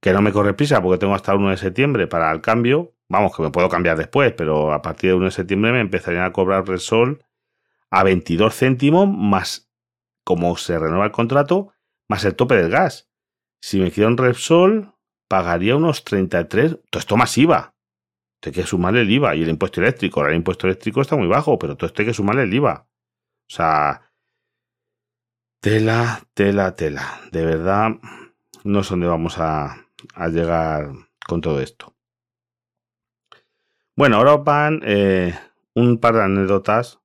que 0.00 0.12
no 0.12 0.20
me 0.22 0.32
corre 0.32 0.54
prisa 0.54 0.82
porque 0.82 0.98
tengo 0.98 1.14
hasta 1.14 1.32
el 1.32 1.38
1 1.38 1.50
de 1.50 1.56
septiembre 1.56 2.06
para 2.06 2.30
el 2.32 2.40
cambio, 2.40 2.94
Vamos, 3.10 3.34
que 3.34 3.42
me 3.42 3.50
puedo 3.50 3.70
cambiar 3.70 3.96
después, 3.96 4.34
pero 4.34 4.72
a 4.72 4.82
partir 4.82 5.10
de 5.10 5.16
1 5.16 5.24
de 5.26 5.30
septiembre 5.30 5.72
me 5.72 5.80
empezarían 5.80 6.24
a 6.24 6.32
cobrar 6.32 6.68
Resol 6.68 7.24
a 7.90 8.02
22 8.02 8.54
céntimos 8.54 9.08
más, 9.08 9.70
como 10.24 10.56
se 10.58 10.78
renueva 10.78 11.06
el 11.06 11.12
contrato, 11.12 11.72
más 12.06 12.24
el 12.26 12.34
tope 12.34 12.54
del 12.56 12.70
gas. 12.70 13.07
Si 13.60 13.80
me 13.80 13.90
quedo 13.90 14.08
en 14.08 14.16
Repsol, 14.16 14.94
pagaría 15.28 15.76
unos 15.76 16.04
33, 16.04 16.78
todo 16.90 17.00
esto 17.00 17.16
más 17.16 17.36
IVA. 17.36 17.74
Hay 18.42 18.52
que 18.52 18.62
sumarle 18.64 19.02
el 19.02 19.10
IVA 19.10 19.34
y 19.34 19.42
el 19.42 19.48
impuesto 19.48 19.80
eléctrico. 19.80 20.24
el 20.24 20.36
impuesto 20.36 20.66
eléctrico 20.66 21.00
está 21.00 21.16
muy 21.16 21.26
bajo, 21.26 21.58
pero 21.58 21.76
todo 21.76 21.86
esto 21.86 22.02
hay 22.02 22.06
que 22.06 22.14
sumarle 22.14 22.44
el 22.44 22.54
IVA. 22.54 22.86
O 23.48 23.50
sea, 23.50 24.12
tela, 25.60 26.22
tela, 26.34 26.74
tela. 26.76 27.20
De 27.32 27.44
verdad, 27.44 27.90
no 28.64 28.82
sé 28.82 28.90
dónde 28.90 29.06
vamos 29.06 29.38
a, 29.38 29.86
a 30.14 30.28
llegar 30.28 30.92
con 31.26 31.40
todo 31.40 31.60
esto. 31.60 31.94
Bueno, 33.96 34.16
ahora 34.16 34.36
van 34.36 34.80
eh, 34.84 35.36
un 35.74 35.98
par 35.98 36.14
de 36.14 36.22
anécdotas 36.22 37.00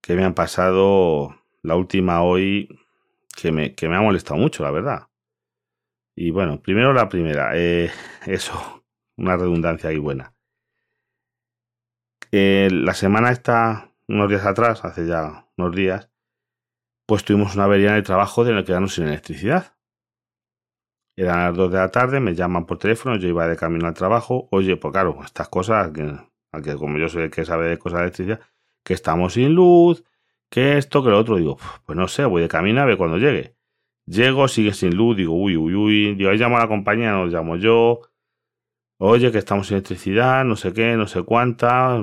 que 0.00 0.14
me 0.14 0.24
han 0.24 0.34
pasado 0.34 1.36
la 1.62 1.74
última 1.76 2.22
hoy 2.22 2.68
que 3.36 3.50
me, 3.50 3.74
que 3.74 3.88
me 3.88 3.96
ha 3.96 4.00
molestado 4.00 4.38
mucho, 4.38 4.62
la 4.62 4.70
verdad. 4.70 5.08
Y 6.24 6.30
bueno, 6.30 6.62
primero 6.62 6.92
la 6.92 7.08
primera. 7.08 7.50
Eh, 7.56 7.90
eso, 8.26 8.84
una 9.16 9.36
redundancia 9.36 9.90
ahí 9.90 9.98
buena. 9.98 10.32
Eh, 12.30 12.68
la 12.70 12.94
semana 12.94 13.32
está, 13.32 13.90
unos 14.06 14.28
días 14.28 14.46
atrás, 14.46 14.84
hace 14.84 15.04
ya 15.08 15.48
unos 15.56 15.74
días, 15.74 16.10
pues 17.06 17.24
tuvimos 17.24 17.56
una 17.56 17.64
avería 17.64 17.90
en 17.90 17.96
el 17.96 18.04
trabajo 18.04 18.44
de 18.44 18.62
quedarnos 18.62 18.94
sin 18.94 19.08
electricidad. 19.08 19.74
Eran 21.16 21.40
las 21.40 21.56
2 21.56 21.72
de 21.72 21.78
la 21.78 21.90
tarde, 21.90 22.20
me 22.20 22.36
llaman 22.36 22.66
por 22.66 22.78
teléfono, 22.78 23.16
yo 23.16 23.26
iba 23.26 23.48
de 23.48 23.56
camino 23.56 23.88
al 23.88 23.94
trabajo. 23.94 24.46
Oye, 24.52 24.76
pues 24.76 24.92
claro, 24.92 25.18
estas 25.24 25.48
cosas, 25.48 25.90
que, 25.90 26.76
como 26.76 26.98
yo 26.98 27.08
soy 27.08 27.24
el 27.24 27.30
que 27.32 27.44
sabe 27.44 27.66
de 27.66 27.78
cosas 27.78 27.98
de 27.98 28.04
electricidad, 28.04 28.40
que 28.84 28.94
estamos 28.94 29.32
sin 29.32 29.56
luz, 29.56 30.04
que 30.48 30.78
esto, 30.78 31.02
que 31.02 31.10
lo 31.10 31.18
otro. 31.18 31.36
Digo, 31.36 31.58
pues 31.84 31.98
no 31.98 32.06
sé, 32.06 32.24
voy 32.26 32.42
de 32.42 32.48
camino 32.48 32.80
a 32.80 32.84
ver 32.84 32.96
cuando 32.96 33.18
llegue. 33.18 33.56
Llego, 34.12 34.46
sigue 34.46 34.74
sin 34.74 34.94
luz, 34.94 35.16
digo, 35.16 35.32
uy, 35.34 35.56
uy, 35.56 35.74
uy. 35.74 36.14
Digo, 36.14 36.28
ahí 36.28 36.36
llamo 36.36 36.58
a 36.58 36.60
la 36.60 36.68
compañía, 36.68 37.12
nos 37.12 37.32
llamo 37.32 37.56
yo. 37.56 38.00
Oye, 38.98 39.32
que 39.32 39.38
estamos 39.38 39.68
sin 39.68 39.76
electricidad, 39.76 40.44
no 40.44 40.54
sé 40.54 40.74
qué, 40.74 40.96
no 40.96 41.06
sé 41.06 41.22
cuántas. 41.22 42.02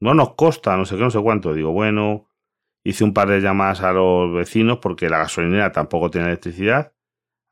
No 0.00 0.14
nos 0.14 0.34
costa, 0.34 0.76
no 0.76 0.84
sé 0.84 0.96
qué, 0.96 1.02
no 1.02 1.10
sé 1.10 1.20
cuánto. 1.22 1.54
Digo, 1.54 1.72
bueno, 1.72 2.28
hice 2.84 3.04
un 3.04 3.14
par 3.14 3.28
de 3.28 3.40
llamadas 3.40 3.80
a 3.82 3.92
los 3.92 4.34
vecinos 4.34 4.80
porque 4.82 5.08
la 5.08 5.18
gasolinera 5.18 5.72
tampoco 5.72 6.10
tiene 6.10 6.26
electricidad. 6.26 6.92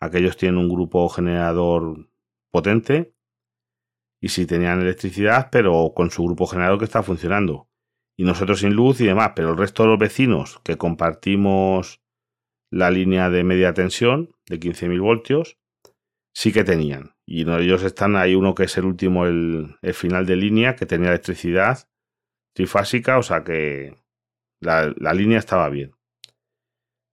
Aquellos 0.00 0.36
tienen 0.36 0.58
un 0.58 0.68
grupo 0.68 1.08
generador 1.08 2.10
potente. 2.50 3.14
Y 4.20 4.28
sí 4.28 4.44
tenían 4.46 4.82
electricidad, 4.82 5.48
pero 5.50 5.92
con 5.94 6.10
su 6.10 6.24
grupo 6.24 6.46
generador 6.46 6.78
que 6.78 6.84
está 6.84 7.02
funcionando. 7.02 7.70
Y 8.18 8.24
nosotros 8.24 8.60
sin 8.60 8.74
luz 8.74 9.00
y 9.00 9.06
demás. 9.06 9.32
Pero 9.34 9.50
el 9.50 9.56
resto 9.56 9.84
de 9.84 9.88
los 9.90 9.98
vecinos 9.98 10.60
que 10.62 10.76
compartimos 10.76 12.02
la 12.70 12.90
línea 12.90 13.30
de 13.30 13.44
media 13.44 13.74
tensión 13.74 14.34
de 14.46 14.60
15.000 14.60 15.00
voltios, 15.00 15.58
sí 16.32 16.52
que 16.52 16.64
tenían. 16.64 17.14
Y 17.26 17.48
ellos 17.50 17.82
están, 17.82 18.16
hay 18.16 18.34
uno 18.34 18.54
que 18.54 18.64
es 18.64 18.76
el 18.78 18.84
último, 18.84 19.26
el, 19.26 19.76
final 19.92 20.26
de 20.26 20.36
línea, 20.36 20.76
que 20.76 20.86
tenía 20.86 21.08
electricidad 21.08 21.88
trifásica, 22.54 23.18
o 23.18 23.22
sea 23.22 23.44
que 23.44 23.96
la, 24.60 24.90
línea 25.14 25.38
estaba 25.38 25.68
bien. 25.68 25.92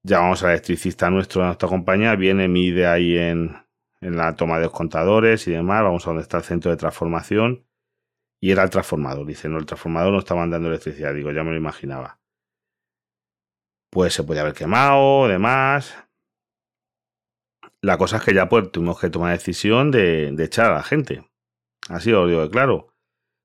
Llamamos 0.04 0.44
al 0.44 0.52
electricista 0.52 1.10
nuestro 1.10 1.42
de 1.42 1.48
nuestra 1.48 1.68
compañía, 1.68 2.16
viene, 2.16 2.48
mide 2.48 2.88
ahí 2.88 3.18
en, 3.18 3.56
en 4.02 4.16
la 4.16 4.36
toma 4.36 4.58
de 4.58 4.66
los 4.66 4.74
contadores 4.74 5.48
y 5.48 5.52
demás, 5.52 5.84
vamos 5.84 6.06
a 6.06 6.12
donde 6.12 6.24
está 6.24 6.38
el 6.38 6.44
centro 6.44 6.72
de 6.72 6.78
transformación, 6.78 7.66
y 8.40 8.52
era 8.52 8.64
el 8.64 8.70
transformador. 8.70 9.26
Dice, 9.26 9.50
no, 9.50 9.58
el 9.58 9.66
transformador 9.66 10.14
no 10.14 10.20
estaba 10.20 10.46
dando 10.48 10.68
electricidad, 10.68 11.14
digo, 11.14 11.32
ya 11.32 11.44
me 11.44 11.52
lo 11.52 11.58
imaginaba 11.58 12.20
pues 13.96 14.14
se 14.14 14.26
podía 14.26 14.42
haber 14.42 14.54
quemado, 14.54 15.30
demás. 15.30 15.96
La 17.80 17.98
cosa 17.98 18.18
es 18.18 18.24
que 18.24 18.34
ya 18.34 18.50
pues 18.50 18.70
tuvimos 18.70 19.00
que 19.00 19.10
tomar 19.10 19.30
la 19.30 19.38
decisión 19.38 19.90
de, 19.90 20.36
echar 20.38 20.74
a 20.74 20.76
la 20.76 20.84
gente. 20.84 21.24
Así 21.88 22.12
os 22.12 22.30
digo 22.30 22.50
claro. 22.50 22.90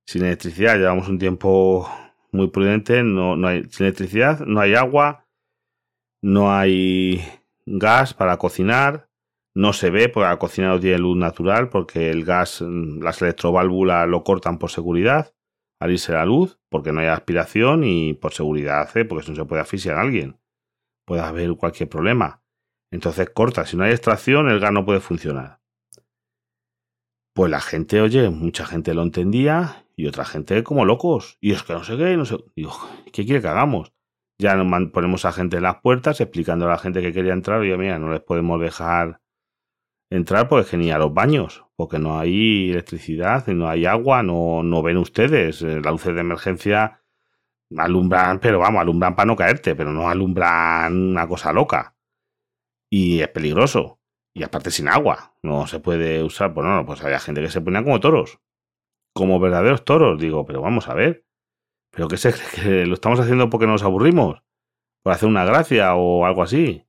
Sin 0.07 0.25
electricidad 0.25 0.77
llevamos 0.77 1.09
un 1.09 1.21
tiempo 1.21 1.89
muy 2.33 2.49
prudente, 2.49 3.05
no, 3.05 3.37
no 3.37 3.47
hay, 3.47 3.63
sin 3.71 3.87
electricidad 3.87 4.41
no 4.41 4.59
hay 4.59 4.75
agua, 4.75 5.29
no 6.21 6.53
hay 6.53 7.25
gas 7.65 8.13
para 8.13 8.37
cocinar, 8.37 9.09
no 9.55 9.73
se 9.73 9.91
ve 9.91 10.09
porque 10.09 10.31
la 10.31 10.41
cocina 10.41 10.71
no 10.71 10.81
tiene 10.81 10.99
luz 10.99 11.17
natural 11.17 11.69
porque 11.69 12.11
el 12.11 12.25
gas, 12.25 12.61
las 12.61 13.23
electroválvulas 13.23 14.09
lo 14.09 14.25
cortan 14.25 14.59
por 14.59 14.73
seguridad 14.73 15.33
al 15.79 15.93
irse 15.93 16.11
la 16.11 16.25
luz 16.25 16.59
porque 16.69 16.91
no 16.91 16.99
hay 16.99 17.07
aspiración 17.07 17.85
y 17.85 18.15
por 18.15 18.33
seguridad, 18.33 18.91
porque 18.93 19.23
eso 19.23 19.31
no 19.31 19.37
se 19.37 19.45
puede 19.45 19.63
asfixiar 19.63 19.97
a 19.97 20.01
alguien 20.01 20.40
puede 21.11 21.23
haber 21.23 21.57
cualquier 21.57 21.89
problema. 21.89 22.41
Entonces 22.93 23.31
corta, 23.31 23.67
si 23.67 23.77
no 23.77 23.83
hay 23.83 23.91
extracción, 23.91 24.49
el 24.49 24.61
gas 24.61 24.71
no 24.71 24.85
puede 24.85 25.01
funcionar. 25.01 25.61
Pues 27.35 27.51
la 27.51 27.61
gente, 27.61 28.01
oye, 28.01 28.31
mucha 28.31 28.65
gente 28.65 28.95
lo 28.95 29.03
entendía 29.03 29.87
y 29.97 30.07
otra 30.07 30.25
gente 30.25 30.63
como 30.63 30.85
locos. 30.85 31.37
Y 31.41 31.51
es 31.51 31.65
que 31.65 31.73
no 31.73 31.83
sé 31.83 31.97
qué, 31.97 32.17
no 32.17 32.25
sé. 32.27 32.37
Digo, 32.55 32.75
¿qué 33.13 33.25
quiere 33.25 33.43
que 33.43 33.49
hagamos? 33.49 33.93
Ya 34.39 34.55
ponemos 34.93 35.25
a 35.25 35.33
gente 35.33 35.57
en 35.57 35.65
las 35.65 35.81
puertas 35.81 36.21
explicando 36.21 36.67
a 36.67 36.71
la 36.71 36.79
gente 36.79 37.03
que 37.03 37.13
quería 37.13 37.33
entrar. 37.33 37.59
Oye, 37.59 37.77
mira, 37.77 37.99
no 37.99 38.13
les 38.13 38.21
podemos 38.21 38.61
dejar 38.61 39.21
entrar 40.13 40.49
porque 40.49 40.67
es 40.67 40.71
que 40.71 40.77
ni 40.77 40.93
a 40.93 40.99
los 40.99 41.13
baños, 41.13 41.65
porque 41.75 41.99
no 41.99 42.21
hay 42.21 42.71
electricidad, 42.71 43.49
no 43.49 43.69
hay 43.69 43.85
agua, 43.85 44.23
no, 44.23 44.63
no 44.63 44.81
ven 44.81 44.97
ustedes. 44.97 45.61
Eh, 45.63 45.81
la 45.81 45.91
luz 45.91 46.05
de 46.05 46.21
emergencia 46.21 47.00
alumbran, 47.77 48.41
pero 48.41 48.59
vamos, 48.59 48.81
alumbran 48.81 49.15
para 49.15 49.27
no 49.27 49.37
caerte, 49.37 49.75
pero 49.75 49.93
no 49.93 50.09
alumbran 50.09 51.11
una 51.11 51.29
cosa 51.29 51.53
loca. 51.53 51.97
Y 52.91 53.21
es 53.21 53.29
peligroso. 53.29 54.01
Y 54.35 54.43
aparte 54.43 54.71
sin 54.71 54.89
agua. 54.89 55.35
No 55.43 55.67
se 55.67 55.81
puede 55.81 56.23
usar. 56.23 56.53
Pues 56.55 56.67
no, 56.67 56.85
pues 56.85 57.03
había 57.03 57.21
gente 57.21 57.41
que 57.41 57.51
se 57.51 57.61
ponía 57.61 57.83
como 57.83 58.01
toros. 58.01 58.41
Como 59.15 59.41
verdaderos 59.41 59.85
toros. 59.85 60.21
Digo, 60.21 60.45
pero 60.45 60.61
vamos 60.61 60.89
a 60.89 60.95
ver. 60.95 61.25
¿Pero 61.93 62.09
qué 62.09 62.17
se 62.17 62.33
cree 62.33 62.65
que 62.65 62.87
lo 62.87 62.95
estamos 62.95 63.21
haciendo 63.21 63.51
porque 63.51 63.67
nos 63.67 63.83
aburrimos? 63.83 64.43
¿Por 65.03 65.13
hacer 65.13 65.29
una 65.29 65.45
gracia 65.45 65.95
o 65.95 66.25
algo 66.25 66.43
así? 66.43 66.87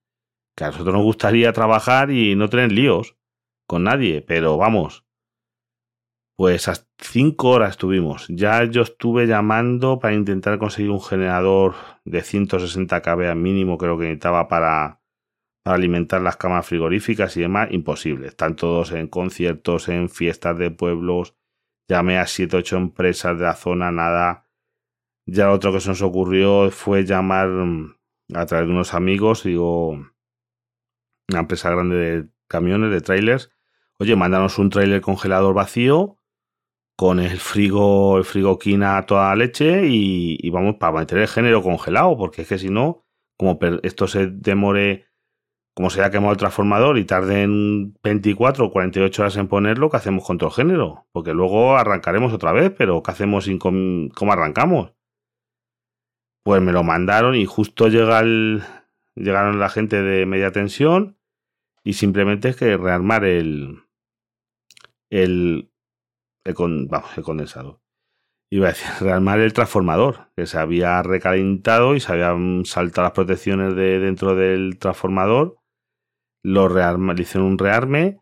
Que 0.55 0.65
a 0.65 0.67
nosotros 0.67 0.93
nos 0.93 1.03
gustaría 1.03 1.53
trabajar 1.53 2.11
y 2.11 2.35
no 2.35 2.50
tener 2.50 2.71
líos 2.71 3.17
con 3.67 3.83
nadie. 3.83 4.21
Pero 4.21 4.57
vamos, 4.57 5.05
pues 6.41 6.67
a 6.67 6.74
cinco 6.98 7.50
horas 7.50 7.69
estuvimos. 7.69 8.25
Ya 8.27 8.63
yo 8.63 8.81
estuve 8.81 9.27
llamando 9.27 10.00
para 10.00 10.15
intentar 10.15 10.57
conseguir 10.57 10.89
un 10.89 11.00
generador 11.00 11.75
de 12.03 12.24
160 12.24 13.00
kVA 13.03 13.36
mínimo, 13.36 13.77
creo 13.77 13.95
que 13.95 14.05
necesitaba 14.05 14.48
para, 14.48 15.03
para 15.62 15.75
alimentar 15.75 16.19
las 16.19 16.38
camas 16.38 16.65
frigoríficas 16.65 17.38
y 17.38 17.41
demás. 17.41 17.67
Imposible. 17.69 18.27
Están 18.27 18.55
todos 18.55 18.91
en 18.91 19.07
conciertos, 19.07 19.88
en 19.88 20.10
fiestas 20.10 20.57
de 20.57 20.71
pueblos. 20.71 21.36
Llamé 21.88 22.17
a 22.17 22.25
7 22.25 22.57
8 22.57 22.75
empresas 22.75 23.38
de 23.38 23.43
la 23.43 23.53
zona, 23.53 23.91
nada. 23.91 24.48
Ya 25.27 25.45
lo 25.45 25.53
otro 25.53 25.71
que 25.71 25.79
se 25.79 25.89
nos 25.89 26.01
ocurrió 26.01 26.71
fue 26.71 27.05
llamar 27.05 27.50
mm, 27.50 27.93
a 28.33 28.48
través 28.48 28.65
de 28.65 28.74
unos 28.74 28.95
amigos, 28.95 29.43
digo, 29.43 29.89
una 29.91 31.39
empresa 31.39 31.69
grande 31.69 31.95
de 31.98 32.29
camiones, 32.48 32.89
de 32.89 33.01
trailers. 33.01 33.51
Oye, 34.00 34.15
mándanos 34.15 34.57
un 34.57 34.71
trailer 34.71 35.01
congelador 35.01 35.53
vacío 35.53 36.17
con 36.95 37.19
el 37.19 37.39
frigo, 37.39 38.17
el 38.17 38.25
frigoquina 38.25 38.98
a 38.98 39.05
toda 39.05 39.36
leche 39.36 39.88
y, 39.88 40.50
vamos 40.51 40.75
para 40.75 40.93
mantener 40.93 41.24
el 41.24 41.29
género 41.29 41.63
congelado, 41.63 42.17
porque 42.17 42.43
es 42.43 42.48
que 42.48 42.60
si 42.60 42.69
no, 42.69 43.05
como 43.38 43.57
esto 43.83 44.07
se 44.07 44.27
demore, 44.27 45.07
como 45.74 45.89
se 45.89 46.01
haya 46.01 46.12
quemado 46.12 46.33
el 46.33 46.38
transformador 46.38 46.98
y 46.98 47.05
tarden 47.05 47.98
24 48.03 48.65
o 48.65 48.71
48 48.71 49.21
horas 49.21 49.38
en 49.38 49.48
ponerlo, 49.48 49.89
¿qué 49.89 49.98
hacemos 49.98 50.25
con 50.25 50.38
todo 50.38 50.50
el 50.50 50.55
género? 50.55 51.07
Porque 51.12 51.33
luego 51.33 51.75
arrancaremos 51.77 52.33
otra 52.33 52.51
vez, 52.51 52.71
pero 52.77 53.01
¿qué 53.01 53.12
hacemos 53.12 53.45
sin 53.45 53.57
cómo 53.57 54.31
arrancamos? 54.31 54.93
Pues 56.43 56.62
me 56.62 56.71
lo 56.71 56.83
mandaron 56.83 57.36
y 57.36 57.45
justo 57.45 57.88
llega 57.88 58.19
el, 58.19 58.63
llegaron 59.15 59.60
la 59.60 59.69
gente 59.69 60.01
de 60.01 60.25
media 60.25 60.51
tensión 60.51 61.17
y 61.83 61.93
simplemente 61.93 62.50
es 62.50 62.55
que 62.55 62.77
rearmar 62.77 63.25
el, 63.25 63.79
el, 65.10 65.71
el, 66.43 66.53
con. 66.55 66.89
Iba 68.53 68.67
a 68.67 68.69
decir, 68.71 68.88
rearmar 69.00 69.39
el 69.39 69.53
transformador, 69.53 70.29
que 70.36 70.45
se 70.45 70.57
había 70.57 71.01
recalentado 71.03 71.95
y 71.95 72.00
se 72.00 72.12
habían 72.12 72.65
saltado 72.65 73.05
las 73.05 73.13
protecciones 73.13 73.75
de 73.75 74.00
dentro 74.00 74.36
del 74.36 74.77
transformador. 74.77 75.57
Lo 76.43 76.67
rearma, 76.67 77.13
le 77.13 77.21
hicieron 77.21 77.51
un 77.51 77.57
rearme 77.57 78.19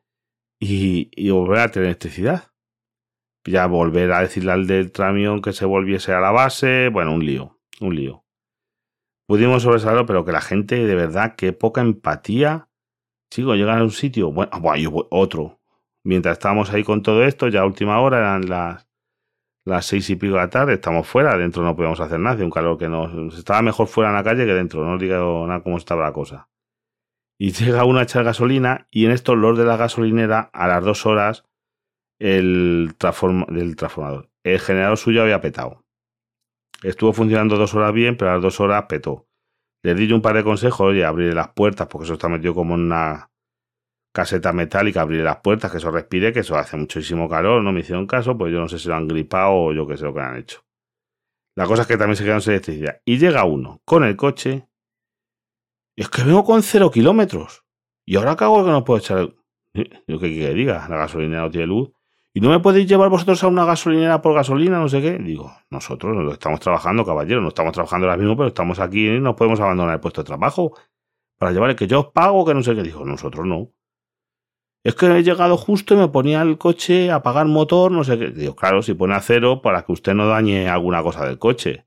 y, 0.60 1.30
volver 1.30 1.60
a 1.60 1.72
tener 1.72 1.88
electricidad. 1.88 2.52
Ya 3.46 3.66
volver 3.66 4.12
a 4.12 4.22
decirle 4.22 4.52
al 4.52 4.68
del 4.68 4.92
tramión 4.92 5.42
que 5.42 5.54
se 5.54 5.66
volviese 5.66 6.12
a 6.12 6.20
la 6.20 6.32
base. 6.32 6.90
Bueno, 6.90 7.14
un 7.14 7.26
lío, 7.26 7.58
un 7.80 7.96
lío. 7.96 8.26
Pudimos 9.26 9.64
sobresalirlo, 9.64 10.06
pero 10.06 10.26
que 10.26 10.32
la 10.34 10.42
gente, 10.42 10.86
de 10.86 10.96
verdad, 10.96 11.36
qué 11.38 11.54
poca 11.54 11.82
empatía. 11.82 12.68
Chico, 13.32 13.56
llegan 13.56 13.80
a 13.80 13.84
un 13.84 13.92
sitio. 13.92 14.32
Bueno, 14.32 14.52
bueno 14.60 15.08
otro 15.12 15.59
mientras 16.10 16.34
estábamos 16.34 16.72
ahí 16.74 16.84
con 16.84 17.04
todo 17.04 17.24
esto, 17.24 17.48
ya 17.50 17.62
a 17.62 17.66
última 17.66 18.00
hora 18.02 18.18
eran 18.18 18.50
las, 18.50 18.88
las 19.64 19.86
seis 19.86 20.10
y 20.10 20.16
pico 20.16 20.34
de 20.34 20.40
la 20.40 20.50
tarde, 20.50 20.74
estamos 20.74 21.08
fuera, 21.08 21.38
dentro 21.38 21.62
no 21.64 21.76
podíamos 21.76 22.00
hacer 22.00 22.20
nada, 22.20 22.44
un 22.44 22.50
calor 22.50 22.80
que 22.80 22.90
nos 22.90 23.38
estaba 23.38 23.62
mejor 23.62 23.88
fuera 23.88 24.10
en 24.10 24.16
la 24.16 24.24
calle 24.24 24.48
que 24.48 24.54
dentro, 24.56 24.84
no 24.84 24.94
os 24.94 25.00
digo 25.00 25.46
nada 25.46 25.62
cómo 25.62 25.78
estaba 25.78 26.04
la 26.04 26.12
cosa. 26.12 26.50
Y 27.40 27.52
llega 27.54 27.86
uno 27.86 28.00
a 28.00 28.04
echar 28.04 28.24
gasolina 28.24 28.88
y 28.90 29.06
en 29.06 29.12
estos 29.12 29.38
los 29.38 29.56
de 29.56 29.66
la 29.66 29.78
gasolinera 29.78 30.50
a 30.52 30.68
las 30.68 30.84
dos 30.84 31.06
horas 31.06 31.46
el 32.20 32.96
del 33.50 33.76
transformador. 33.76 34.32
El 34.44 34.60
generador 34.60 34.98
suyo 34.98 35.22
había 35.22 35.42
petado. 35.42 35.86
Estuvo 36.82 37.14
funcionando 37.14 37.56
dos 37.56 37.76
horas 37.76 37.94
bien, 37.94 38.18
pero 38.18 38.32
a 38.32 38.34
las 38.36 38.44
dos 38.44 38.60
horas 38.60 38.86
petó. 38.90 39.28
Le 39.84 39.94
di 39.94 40.08
yo 40.08 40.16
un 40.16 40.22
par 40.24 40.36
de 40.36 40.44
consejos, 40.44 40.82
oye, 40.82 41.06
abrir 41.06 41.34
las 41.36 41.50
puertas, 41.50 41.88
porque 41.88 42.06
eso 42.06 42.16
está 42.16 42.28
metido 42.30 42.56
como 42.56 42.76
en 42.76 42.82
una, 42.82 43.29
caseta 44.20 44.52
metálica, 44.52 45.00
abrir 45.00 45.24
las 45.24 45.38
puertas, 45.38 45.72
que 45.72 45.78
eso 45.78 45.92
respire, 45.92 46.34
que 46.34 46.42
eso 46.42 46.58
hace 46.58 46.76
muchísimo 46.76 47.30
calor, 47.30 47.64
no 47.64 47.72
me 47.72 47.80
hicieron 47.80 48.06
caso, 48.06 48.38
pues 48.38 48.52
yo 48.52 48.60
no 48.60 48.68
sé 48.68 48.78
si 48.78 48.90
lo 48.90 48.96
han 48.96 49.08
gripado 49.08 49.54
o 49.54 49.74
yo 49.74 49.88
qué 49.88 49.96
sé 49.96 50.04
lo 50.04 50.14
que 50.14 50.20
han 50.20 50.36
hecho. 50.36 50.66
La 51.56 51.66
cosa 51.66 51.84
es 51.84 51.88
que 51.88 51.96
también 51.96 52.18
se 52.18 52.26
quedan 52.26 52.42
sin 52.42 52.52
electricidad. 52.52 53.02
Y 53.06 53.18
llega 53.18 53.46
uno 53.46 53.82
con 53.86 54.04
el 54.04 54.18
coche, 54.18 54.68
y 55.96 56.02
es 56.02 56.10
que 56.10 56.24
vengo 56.24 56.44
con 56.44 56.62
cero 56.64 56.92
kilómetros. 56.92 57.64
Y 58.06 58.18
ahora 58.18 58.36
cago 58.36 58.66
que 58.66 58.72
no 58.72 58.84
puedo 58.84 59.00
echar. 59.00 59.30
Yo 59.74 60.20
qué 60.20 60.34
que 60.34 60.54
diga, 60.54 60.86
la 60.90 60.98
gasolinera 60.98 61.44
no 61.44 61.52
tiene 61.52 61.68
luz. 61.68 61.92
¿Y 62.34 62.42
no 62.42 62.50
me 62.50 62.60
podéis 62.60 62.88
llevar 62.88 63.10
vosotros 63.10 63.42
a 63.44 63.48
una 63.48 63.64
gasolinera 63.64 64.22
por 64.22 64.34
gasolina, 64.34 64.80
no 64.80 64.90
sé 64.90 65.02
qué? 65.02 65.18
Digo, 65.18 65.52
nosotros 65.70 66.14
no 66.14 66.30
estamos 66.32 66.60
trabajando, 66.60 67.06
caballero, 67.06 67.40
no 67.40 67.48
estamos 67.48 67.72
trabajando 67.74 68.08
ahora 68.08 68.18
mismo, 68.18 68.36
pero 68.36 68.50
estamos 68.50 68.80
aquí 68.80 69.08
y 69.08 69.20
no 69.22 69.36
podemos 69.36 69.62
abandonar 69.62 69.94
el 69.94 70.00
puesto 70.02 70.24
de 70.24 70.28
trabajo 70.28 70.74
para 71.38 71.54
llevar 71.54 71.70
el 71.70 71.76
que 71.78 71.88
yo 71.88 72.02
os 72.02 72.08
pago, 72.12 72.46
que 72.46 72.54
no 72.54 72.62
sé 72.62 72.76
qué. 72.76 72.84
Dijo, 72.84 73.06
nosotros 73.06 73.46
no. 73.46 73.72
Es 74.84 74.96
que 74.96 75.08
he 75.08 75.24
llegado 75.24 75.58
justo 75.58 75.94
y 75.94 75.98
me 75.98 76.08
ponía 76.08 76.42
el 76.42 76.58
coche 76.58 77.12
a 77.12 77.16
apagar 77.16 77.46
motor, 77.48 77.92
no 77.92 78.04
sé 78.04 78.18
qué. 78.18 78.30
Digo, 78.30 78.56
claro, 78.56 78.82
si 78.82 78.94
pone 78.94 79.14
a 79.14 79.22
cero 79.22 79.62
para 79.62 79.84
que 79.84 79.92
usted 79.92 80.14
no 80.14 80.28
dañe 80.28 80.70
alguna 80.70 81.04
cosa 81.04 81.26
del 81.26 81.38
coche. 81.38 81.86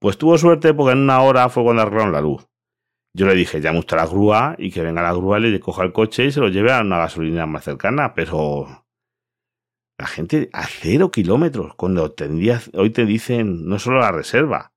Pues 0.00 0.16
tuvo 0.18 0.38
suerte 0.38 0.74
porque 0.74 0.92
en 0.92 0.98
una 1.00 1.20
hora 1.22 1.48
fue 1.48 1.62
cuando 1.62 1.82
arreglaron 1.82 2.12
la 2.12 2.20
luz. 2.20 2.48
Yo 3.14 3.26
le 3.26 3.34
dije, 3.34 3.60
llame 3.60 3.78
usted 3.78 3.98
a 3.98 4.04
la 4.04 4.06
grúa 4.06 4.56
y 4.58 4.70
que 4.70 4.80
venga 4.80 5.02
la 5.02 5.12
grúa 5.12 5.38
y 5.38 5.42
le 5.42 5.60
coja 5.60 5.84
el 5.84 5.92
coche 5.92 6.24
y 6.24 6.32
se 6.32 6.40
lo 6.40 6.48
lleve 6.48 6.72
a 6.72 6.80
una 6.80 6.98
gasolina 6.98 7.44
más 7.44 7.64
cercana, 7.64 8.14
pero 8.14 8.84
la 9.98 10.06
gente 10.06 10.48
a 10.52 10.66
cero 10.66 11.10
kilómetros, 11.10 11.74
cuando 11.74 12.10
tendrías, 12.12 12.70
hoy 12.74 12.90
te 12.90 13.04
dicen 13.04 13.68
no 13.68 13.78
solo 13.78 14.00
la 14.00 14.12
reserva, 14.12 14.72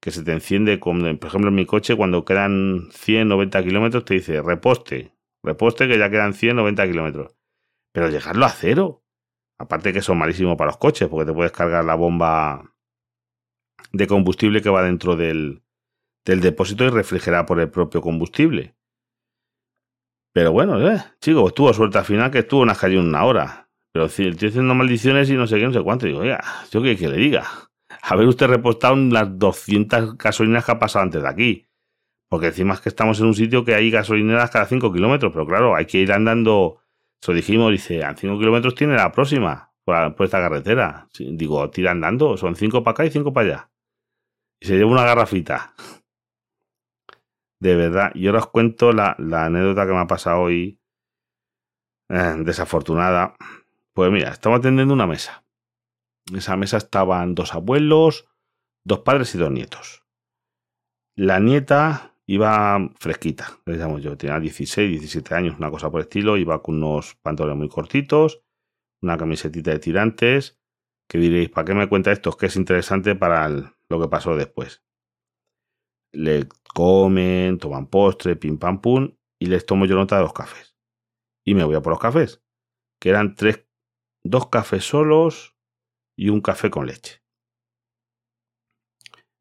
que 0.00 0.10
se 0.10 0.24
te 0.24 0.32
enciende, 0.32 0.80
con, 0.80 1.18
por 1.18 1.28
ejemplo 1.28 1.50
en 1.50 1.54
mi 1.54 1.66
coche 1.66 1.94
cuando 1.94 2.24
quedan 2.24 2.88
100, 2.90 3.28
90 3.28 3.62
kilómetros 3.62 4.04
te 4.04 4.14
dice 4.14 4.42
reposte, 4.42 5.13
reposte 5.44 5.86
que 5.86 5.98
ya 5.98 6.10
quedan 6.10 6.34
100, 6.34 6.56
90 6.56 6.86
kilómetros. 6.86 7.36
Pero 7.92 8.08
llegarlo 8.08 8.46
a 8.46 8.50
cero. 8.50 9.04
Aparte 9.58 9.92
que 9.92 10.02
son 10.02 10.18
malísimos 10.18 10.56
para 10.56 10.70
los 10.70 10.78
coches 10.78 11.08
porque 11.08 11.26
te 11.26 11.32
puedes 11.32 11.52
cargar 11.52 11.84
la 11.84 11.94
bomba 11.94 12.74
de 13.92 14.06
combustible 14.08 14.60
que 14.60 14.70
va 14.70 14.82
dentro 14.82 15.14
del, 15.14 15.62
del 16.24 16.40
depósito 16.40 16.84
y 16.84 16.88
refrigerada 16.88 17.46
por 17.46 17.60
el 17.60 17.70
propio 17.70 18.00
combustible. 18.00 18.74
Pero 20.32 20.50
bueno, 20.50 20.90
eh, 20.90 21.00
chico, 21.20 21.42
pues 21.42 21.54
tuvo 21.54 21.72
suerte 21.72 21.98
al 21.98 22.04
final 22.04 22.30
que 22.30 22.40
estuvo 22.40 22.62
unas 22.62 22.78
calle 22.78 22.98
una 22.98 23.24
hora. 23.24 23.68
Pero 23.92 24.08
si 24.08 24.26
estoy 24.26 24.48
haciendo 24.48 24.74
maldiciones 24.74 25.30
y 25.30 25.34
no 25.34 25.46
sé 25.46 25.58
qué, 25.58 25.66
no 25.66 25.72
sé 25.72 25.82
cuánto. 25.82 26.06
Digo, 26.06 26.18
oiga, 26.18 26.42
yo 26.72 26.82
qué 26.82 26.96
que 26.96 27.08
le 27.08 27.16
diga. 27.16 27.46
A 28.02 28.16
ver 28.16 28.26
usted 28.26 28.48
repostado 28.48 28.96
las 28.96 29.38
200 29.38 30.18
gasolineras 30.18 30.64
que 30.64 30.72
ha 30.72 30.78
pasado 30.80 31.04
antes 31.04 31.22
de 31.22 31.28
aquí. 31.28 31.66
Porque 32.34 32.48
encima 32.48 32.74
es 32.74 32.80
que 32.80 32.88
estamos 32.88 33.20
en 33.20 33.26
un 33.26 33.34
sitio 33.34 33.64
que 33.64 33.76
hay 33.76 33.92
gasolineras 33.92 34.50
cada 34.50 34.66
5 34.66 34.92
kilómetros. 34.92 35.32
Pero 35.32 35.46
claro, 35.46 35.76
hay 35.76 35.86
que 35.86 35.98
ir 35.98 36.10
andando. 36.10 36.80
Eso 37.22 37.32
dijimos, 37.32 37.70
dice, 37.70 38.02
a 38.02 38.16
5 38.16 38.40
kilómetros 38.40 38.74
tiene 38.74 38.96
la 38.96 39.12
próxima 39.12 39.72
por, 39.84 40.16
esta 40.18 40.40
carretera. 40.40 41.06
Digo, 41.16 41.70
tira 41.70 41.92
andando, 41.92 42.36
son 42.36 42.56
5 42.56 42.82
para 42.82 42.90
acá 42.90 43.04
y 43.04 43.12
5 43.12 43.32
para 43.32 43.46
allá. 43.46 43.70
Y 44.58 44.66
se 44.66 44.76
lleva 44.76 44.90
una 44.90 45.04
garrafita 45.04 45.76
de 47.60 47.76
verdad. 47.76 48.10
Y 48.16 48.26
ahora 48.26 48.40
os 48.40 48.48
cuento 48.48 48.90
la, 48.90 49.14
anécdota 49.16 49.86
que 49.86 49.92
me 49.92 50.00
ha 50.00 50.08
pasado 50.08 50.40
hoy, 50.40 50.80
eh, 52.08 52.34
desafortunada. 52.38 53.36
Pues 53.92 54.10
mira, 54.10 54.30
estamos 54.30 54.58
atendiendo 54.58 54.92
una 54.92 55.06
mesa. 55.06 55.44
En 56.28 56.38
esa 56.38 56.56
mesa 56.56 56.78
estaban 56.78 57.36
dos 57.36 57.54
abuelos, 57.54 58.28
dos 58.84 58.98
padres 59.02 59.36
y 59.36 59.38
dos 59.38 59.52
nietos. 59.52 60.04
La 61.14 61.38
nieta 61.38 62.13
iba 62.26 62.90
fresquita, 62.98 63.58
le 63.66 63.78
yo, 64.00 64.16
tenía 64.16 64.40
16, 64.40 64.90
17 64.90 65.34
años, 65.34 65.56
una 65.58 65.70
cosa 65.70 65.90
por 65.90 66.00
el 66.00 66.04
estilo, 66.04 66.36
iba 66.36 66.62
con 66.62 66.82
unos 66.82 67.16
pantalones 67.16 67.58
muy 67.58 67.68
cortitos, 67.68 68.42
una 69.02 69.16
camisetita 69.16 69.70
de 69.70 69.78
tirantes, 69.78 70.58
que 71.08 71.18
diréis, 71.18 71.50
¿para 71.50 71.66
qué 71.66 71.74
me 71.74 71.88
cuenta 71.88 72.12
esto? 72.12 72.30
Es 72.30 72.36
que 72.36 72.46
es 72.46 72.56
interesante 72.56 73.14
para 73.14 73.48
lo 73.48 74.00
que 74.00 74.08
pasó 74.08 74.36
después 74.36 74.84
le 76.14 76.48
comen, 76.74 77.58
toman 77.58 77.86
postre, 77.86 78.36
pim 78.36 78.58
pam 78.58 78.80
pum, 78.80 79.10
y 79.38 79.46
les 79.46 79.66
tomo 79.66 79.86
yo 79.86 79.96
nota 79.96 80.16
de 80.16 80.22
los 80.22 80.32
cafés. 80.32 80.76
Y 81.44 81.54
me 81.54 81.64
voy 81.64 81.74
a 81.74 81.82
por 81.82 81.92
los 81.92 82.00
cafés, 82.00 82.42
que 83.00 83.10
eran 83.10 83.34
tres, 83.34 83.66
dos 84.22 84.48
cafés 84.48 84.84
solos 84.84 85.56
y 86.16 86.30
un 86.30 86.40
café 86.40 86.70
con 86.70 86.86
leche. 86.86 87.22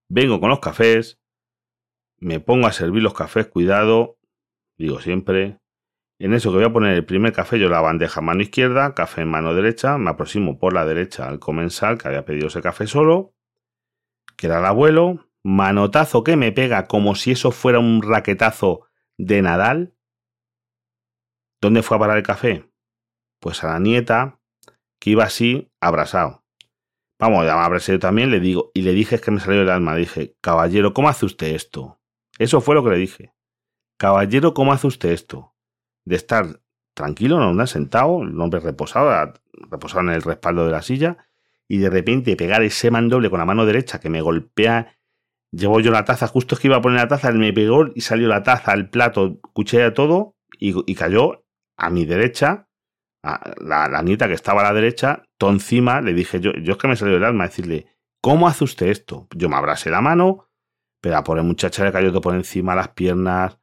Vengo 0.09 0.39
con 0.39 0.49
los 0.49 0.59
cafés, 0.59 1.21
me 2.23 2.39
pongo 2.39 2.67
a 2.67 2.71
servir 2.71 3.03
los 3.03 3.13
cafés, 3.13 3.47
cuidado, 3.47 4.17
digo 4.77 5.01
siempre. 5.01 5.59
En 6.19 6.33
eso 6.33 6.51
que 6.51 6.57
voy 6.57 6.65
a 6.65 6.71
poner 6.71 6.93
el 6.93 7.05
primer 7.05 7.33
café, 7.33 7.59
yo 7.59 7.67
la 7.67 7.81
bandeja 7.81 8.21
mano 8.21 8.41
izquierda, 8.41 8.95
café 8.95 9.21
en 9.21 9.29
mano 9.29 9.53
derecha, 9.53 9.97
me 9.97 10.09
aproximo 10.09 10.57
por 10.57 10.73
la 10.73 10.85
derecha 10.85 11.27
al 11.27 11.39
comensal 11.39 11.97
que 11.97 12.07
había 12.07 12.23
pedido 12.23 12.47
ese 12.47 12.61
café 12.61 12.87
solo, 12.87 13.33
que 14.37 14.47
era 14.47 14.59
el 14.59 14.65
abuelo, 14.65 15.27
manotazo 15.43 16.23
que 16.23 16.37
me 16.37 16.53
pega 16.53 16.87
como 16.87 17.15
si 17.15 17.31
eso 17.31 17.51
fuera 17.51 17.79
un 17.79 18.01
raquetazo 18.01 18.87
de 19.17 19.41
Nadal. 19.41 19.93
¿Dónde 21.61 21.83
fue 21.83 21.97
a 21.97 21.99
parar 21.99 22.17
el 22.17 22.23
café? 22.23 22.71
Pues 23.41 23.63
a 23.65 23.67
la 23.67 23.79
nieta, 23.79 24.39
que 24.99 25.09
iba 25.09 25.25
así, 25.25 25.71
abrasado. 25.81 26.45
Vamos, 27.19 27.45
ya 27.45 27.55
me 27.55 27.63
abrasé 27.63 27.99
también, 27.99 28.31
le 28.31 28.39
digo, 28.39 28.71
y 28.73 28.83
le 28.83 28.93
dije 28.93 29.15
es 29.15 29.21
que 29.21 29.31
me 29.31 29.41
salió 29.41 29.61
el 29.61 29.69
alma. 29.69 29.95
Dije, 29.95 30.35
caballero, 30.41 30.93
¿cómo 30.93 31.09
hace 31.09 31.25
usted 31.25 31.47
esto? 31.47 31.99
Eso 32.39 32.61
fue 32.61 32.75
lo 32.75 32.83
que 32.83 32.91
le 32.91 32.97
dije. 32.97 33.33
Caballero, 33.97 34.53
¿cómo 34.53 34.73
hace 34.73 34.87
usted 34.87 35.09
esto? 35.09 35.55
De 36.05 36.15
estar 36.15 36.61
tranquilo, 36.93 37.53
no 37.53 37.67
sentado, 37.67 38.23
el 38.23 38.39
hombre 38.39 38.59
reposado, 38.59 39.33
reposado 39.69 40.01
en 40.01 40.09
el 40.09 40.21
respaldo 40.21 40.65
de 40.65 40.71
la 40.71 40.81
silla, 40.81 41.29
y 41.67 41.77
de 41.77 41.89
repente 41.89 42.35
pegar 42.35 42.61
ese 42.63 42.91
mandoble 42.91 43.29
con 43.29 43.39
la 43.39 43.45
mano 43.45 43.65
derecha 43.65 43.99
que 43.99 44.09
me 44.09 44.21
golpea 44.21 44.97
Llevo 45.53 45.79
yo 45.79 45.91
la 45.91 46.03
taza, 46.03 46.27
justo 46.27 46.55
es 46.55 46.61
que 46.61 46.67
iba 46.67 46.77
a 46.77 46.81
poner 46.81 46.99
la 46.99 47.07
taza, 47.07 47.31
me 47.31 47.53
pegó 47.53 47.85
y 47.93 48.01
salió 48.01 48.27
la 48.27 48.41
taza, 48.41 48.73
el 48.73 48.89
plato, 48.89 49.39
cuchilla 49.53 49.93
todo 49.93 50.35
y, 50.57 50.95
cayó 50.95 51.45
a 51.77 51.91
mi 51.91 52.05
derecha, 52.05 52.67
a 53.21 53.53
la, 53.61 54.01
nieta 54.01 54.27
que 54.27 54.33
estaba 54.33 54.61
a 54.61 54.63
la 54.63 54.73
derecha, 54.73 55.25
todo 55.37 55.51
encima, 55.51 56.01
le 56.01 56.13
dije 56.13 56.39
yo, 56.39 56.53
yo 56.53 56.71
es 56.71 56.77
que 56.79 56.87
me 56.87 56.95
salió 56.95 57.17
el 57.17 57.23
alma 57.23 57.43
decirle, 57.43 57.85
¿cómo 58.19 58.47
hace 58.47 58.63
usted 58.63 58.87
esto? 58.87 59.27
Yo 59.35 59.47
me 59.47 59.55
abrasé 59.55 59.91
la 59.91 60.01
mano, 60.01 60.49
pero 61.03 61.17
a 61.17 61.23
por 61.25 61.37
el 61.37 61.43
muchacha 61.43 61.83
le 61.83 61.91
cayó 61.91 62.11
todo 62.11 62.21
por 62.21 62.33
encima, 62.33 62.75
las 62.75 62.87
piernas, 62.87 63.59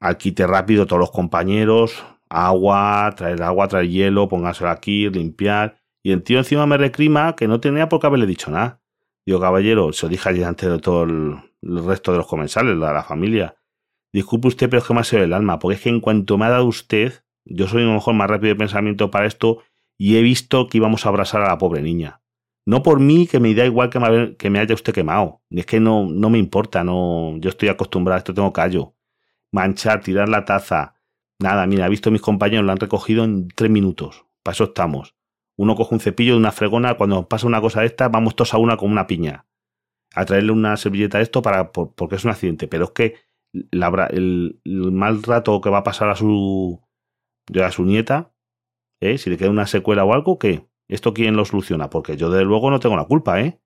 al 0.00 0.18
quite 0.18 0.46
rápido 0.46 0.86
todos 0.86 1.00
los 1.00 1.10
compañeros, 1.10 2.04
agua, 2.28 3.10
traer 3.16 3.42
agua, 3.42 3.68
traer 3.68 3.88
hielo, 3.88 4.28
póngaselo 4.28 4.68
aquí, 4.68 5.08
limpiar. 5.08 5.80
Y 6.02 6.12
el 6.12 6.22
tío 6.22 6.36
encima 6.36 6.66
me 6.66 6.76
recrima 6.76 7.36
que 7.36 7.48
no 7.48 7.58
tenía 7.58 7.88
por 7.88 8.00
qué 8.00 8.06
haberle 8.06 8.26
dicho 8.26 8.50
nada. 8.50 8.82
Digo, 9.24 9.40
caballero, 9.40 9.94
se 9.94 10.04
lo 10.04 10.10
dije 10.10 10.28
allí 10.28 10.42
ante 10.42 10.78
todo 10.78 11.04
el, 11.04 11.38
resto 11.62 12.12
de 12.12 12.18
los 12.18 12.26
comensales, 12.26 12.76
la, 12.76 12.92
la 12.92 13.02
familia. 13.02 13.56
Disculpe 14.12 14.48
usted, 14.48 14.68
pero 14.68 14.82
es 14.82 14.86
que 14.86 14.92
me 14.92 15.00
ha 15.00 15.04
sido 15.04 15.22
el 15.22 15.32
alma, 15.32 15.58
porque 15.58 15.76
es 15.76 15.80
que 15.80 15.88
en 15.88 16.00
cuanto 16.00 16.36
me 16.36 16.44
ha 16.44 16.50
dado 16.50 16.66
usted, 16.66 17.24
yo 17.46 17.66
soy 17.66 17.82
a 17.82 17.86
lo 17.86 17.94
mejor 17.94 18.12
más 18.12 18.28
rápido 18.28 18.52
de 18.52 18.58
pensamiento 18.58 19.10
para 19.10 19.24
esto 19.24 19.62
y 19.96 20.18
he 20.18 20.20
visto 20.20 20.66
que 20.66 20.76
íbamos 20.76 21.06
a 21.06 21.08
abrazar 21.08 21.40
a 21.40 21.48
la 21.48 21.56
pobre 21.56 21.80
niña. 21.80 22.21
No 22.64 22.82
por 22.82 23.00
mí, 23.00 23.26
que 23.26 23.40
me 23.40 23.54
da 23.54 23.64
igual 23.66 23.90
que 23.90 23.98
me, 24.50 24.58
haya 24.58 24.74
usted 24.74 24.92
quemado. 24.92 25.42
Es 25.50 25.66
que 25.66 25.80
no, 25.80 26.06
no 26.08 26.30
me 26.30 26.38
importa, 26.38 26.84
no, 26.84 27.36
yo 27.38 27.50
estoy 27.50 27.68
acostumbrado 27.68 28.16
a 28.16 28.18
esto, 28.18 28.34
tengo 28.34 28.52
callo. 28.52 28.94
Manchar, 29.50 30.00
tirar 30.00 30.28
la 30.28 30.44
taza. 30.44 30.94
Nada, 31.40 31.66
mira, 31.66 31.86
he 31.86 31.90
visto 31.90 32.10
mis 32.10 32.20
compañeros, 32.20 32.64
lo 32.64 32.72
han 32.72 32.78
recogido 32.78 33.24
en 33.24 33.48
tres 33.48 33.70
minutos. 33.70 34.26
Para 34.42 34.54
eso 34.54 34.64
estamos. 34.64 35.16
Uno 35.56 35.74
coge 35.74 35.94
un 35.94 36.00
cepillo 36.00 36.34
de 36.34 36.38
una 36.38 36.52
fregona, 36.52 36.96
cuando 36.96 37.28
pasa 37.28 37.46
una 37.46 37.60
cosa 37.60 37.80
de 37.80 37.86
esta, 37.86 38.08
vamos 38.08 38.36
todos 38.36 38.54
a 38.54 38.58
una 38.58 38.76
con 38.76 38.90
una 38.90 39.06
piña. 39.06 39.46
A 40.14 40.24
traerle 40.24 40.52
una 40.52 40.76
servilleta 40.76 41.18
a 41.18 41.20
esto 41.20 41.42
para, 41.42 41.72
porque 41.72 42.16
es 42.16 42.24
un 42.24 42.30
accidente. 42.30 42.68
Pero 42.68 42.84
es 42.84 42.90
que 42.92 43.16
el, 43.52 44.60
mal 44.64 45.22
rato 45.22 45.60
que 45.60 45.70
va 45.70 45.78
a 45.78 45.84
pasar 45.84 46.10
a 46.10 46.16
su, 46.16 46.80
a 47.62 47.70
su 47.70 47.84
nieta, 47.84 48.32
¿eh? 49.00 49.18
si 49.18 49.30
le 49.30 49.36
queda 49.36 49.50
una 49.50 49.66
secuela 49.66 50.04
o 50.04 50.12
algo, 50.12 50.38
¿qué? 50.38 50.66
¿Esto 50.92 51.14
quién 51.14 51.36
lo 51.36 51.46
soluciona? 51.46 51.88
Porque 51.88 52.18
yo 52.18 52.28
desde 52.28 52.44
luego 52.44 52.70
no 52.70 52.78
tengo 52.78 52.96
la 52.96 53.06
culpa, 53.06 53.40
¿eh? 53.40 53.58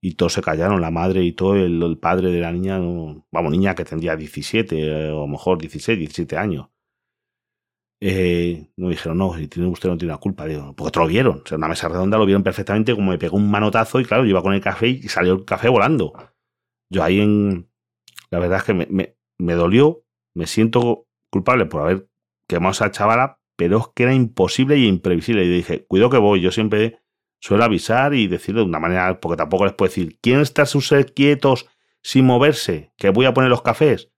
Y 0.00 0.14
todos 0.14 0.32
se 0.32 0.40
callaron, 0.40 0.80
la 0.80 0.90
madre 0.90 1.22
y 1.22 1.32
todo, 1.32 1.56
el, 1.56 1.98
padre 1.98 2.32
de 2.32 2.40
la 2.40 2.50
niña, 2.50 2.78
vamos, 3.30 3.52
niña 3.52 3.74
que 3.74 3.84
tendría 3.84 4.16
17, 4.16 5.08
eh, 5.08 5.10
o 5.10 5.26
mejor 5.26 5.58
16, 5.58 5.98
17 5.98 6.38
años. 6.38 6.70
Eh, 8.00 8.72
no 8.76 8.88
dijeron, 8.88 9.18
no, 9.18 9.36
si 9.36 9.46
tiene 9.46 9.68
usted 9.68 9.90
no 9.90 9.98
tiene 9.98 10.12
la 10.12 10.18
culpa. 10.18 10.46
Digo, 10.46 10.74
porque 10.74 10.92
te 10.92 11.00
lo 11.00 11.06
vieron. 11.06 11.42
O 11.44 11.46
sea, 11.46 11.58
una 11.58 11.68
mesa 11.68 11.88
redonda 11.88 12.16
lo 12.16 12.24
vieron 12.24 12.42
perfectamente, 12.42 12.94
como 12.94 13.10
me 13.10 13.18
pegó 13.18 13.36
un 13.36 13.50
manotazo 13.50 14.00
y 14.00 14.04
claro, 14.06 14.24
yo 14.24 14.30
iba 14.30 14.42
con 14.42 14.54
el 14.54 14.62
café 14.62 14.88
y 14.88 15.02
salió 15.08 15.34
el 15.34 15.44
café 15.44 15.68
volando. 15.68 16.14
Yo 16.90 17.04
ahí 17.04 17.20
en. 17.20 17.68
La 18.30 18.38
verdad 18.38 18.58
es 18.58 18.64
que 18.64 18.72
me, 18.74 19.16
me, 19.38 19.52
dolió, 19.52 20.02
me 20.34 20.46
siento 20.46 21.06
culpable 21.30 21.66
por 21.66 21.82
haber 21.82 22.08
quemado 22.48 22.70
a 22.70 22.72
esa 22.72 22.90
chavala, 22.90 23.38
pero 23.62 23.78
es 23.78 23.84
que 23.94 24.02
era 24.02 24.12
imposible 24.12 24.76
y 24.76 24.88
imprevisible. 24.88 25.44
Y 25.44 25.48
dije, 25.48 25.86
cuido 25.86 26.10
que 26.10 26.18
voy. 26.18 26.40
Yo 26.40 26.50
siempre 26.50 26.98
suelo 27.38 27.62
avisar 27.62 28.12
y 28.12 28.26
decirlo 28.26 28.62
de 28.62 28.66
una 28.66 28.80
manera, 28.80 29.20
porque 29.20 29.36
tampoco 29.36 29.66
les 29.66 29.74
puedo 29.74 29.88
decir, 29.88 30.18
¿quieren 30.20 30.42
estar 30.42 30.66
sus 30.66 30.92
quietos 31.14 31.68
sin 32.02 32.26
moverse? 32.26 32.92
Que 32.96 33.10
voy 33.10 33.26
a 33.26 33.32
poner 33.32 33.50
los 33.50 33.62
cafés 33.62 34.10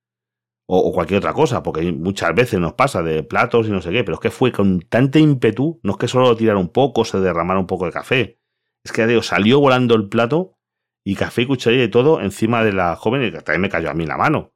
o, 0.67 0.91
cualquier 0.91 1.19
otra 1.19 1.33
cosa, 1.33 1.61
porque 1.61 1.91
muchas 1.91 2.33
veces 2.33 2.59
nos 2.59 2.73
pasa 2.73 3.03
de 3.03 3.21
platos 3.21 3.67
y 3.67 3.69
no 3.69 3.83
sé 3.83 3.91
qué, 3.91 4.03
pero 4.03 4.15
es 4.15 4.19
que 4.19 4.31
fue 4.31 4.51
con 4.51 4.79
tanta 4.79 5.19
ímpetu, 5.19 5.79
no 5.83 5.91
es 5.91 5.97
que 5.99 6.07
solo 6.07 6.35
tirar 6.35 6.55
un 6.55 6.69
poco, 6.69 7.05
se 7.05 7.19
derramara 7.19 7.59
un 7.59 7.67
poco 7.67 7.85
de 7.85 7.91
café, 7.91 8.39
es 8.83 8.91
que 8.91 9.21
salió 9.21 9.59
volando 9.59 9.93
el 9.93 10.09
plato 10.09 10.57
y 11.03 11.13
café 11.13 11.43
y 11.43 11.45
cucharilla 11.45 11.83
y 11.83 11.91
todo 11.91 12.19
encima 12.19 12.63
de 12.63 12.73
la 12.73 12.95
joven 12.95 13.25
y 13.25 13.31
que 13.31 13.41
también 13.41 13.61
me 13.61 13.69
cayó 13.69 13.91
a 13.91 13.93
mí 13.93 14.07
la 14.07 14.17
mano, 14.17 14.55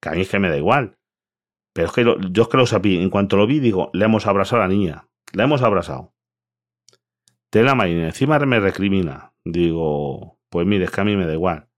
que 0.00 0.08
a 0.08 0.12
mí 0.12 0.22
es 0.22 0.28
que 0.28 0.40
me 0.40 0.48
da 0.48 0.56
igual. 0.56 0.98
Pero 1.72 1.86
es 1.86 1.92
que 1.92 2.04
yo 2.04 2.42
es 2.42 2.48
que 2.48 2.56
lo 2.56 2.66
sabía. 2.66 3.00
En 3.00 3.10
cuanto 3.10 3.36
lo 3.36 3.46
vi, 3.46 3.60
digo, 3.60 3.90
le 3.92 4.04
hemos 4.04 4.26
abrazado 4.26 4.62
a 4.62 4.66
la 4.66 4.72
niña. 4.72 5.08
La 5.32 5.44
hemos 5.44 5.62
abrazado. 5.62 6.14
Tela 7.50 7.74
marina. 7.74 8.06
Encima 8.06 8.38
me 8.40 8.60
recrimina. 8.60 9.34
Digo, 9.44 10.38
pues 10.50 10.66
mire, 10.66 10.84
es 10.84 10.90
que 10.90 11.00
a 11.00 11.04
mí 11.04 11.16
me 11.16 11.26
da 11.26 11.32
igual. 11.32 11.68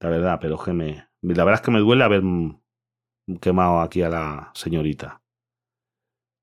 La 0.00 0.10
verdad, 0.10 0.38
pero 0.40 0.56
es 0.56 0.62
que 0.62 0.72
me. 0.72 1.08
La 1.22 1.44
verdad 1.44 1.60
es 1.60 1.64
que 1.64 1.70
me 1.70 1.80
duele 1.80 2.04
haber 2.04 2.22
quemado 3.40 3.80
aquí 3.80 4.02
a 4.02 4.08
la 4.08 4.50
señorita. 4.54 5.22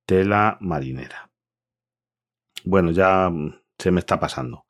Tela 0.05 0.57
marinera. 0.59 1.31
Bueno, 2.65 2.91
ya 2.91 3.31
se 3.77 3.91
me 3.91 3.99
está 3.99 4.19
pasando. 4.19 4.65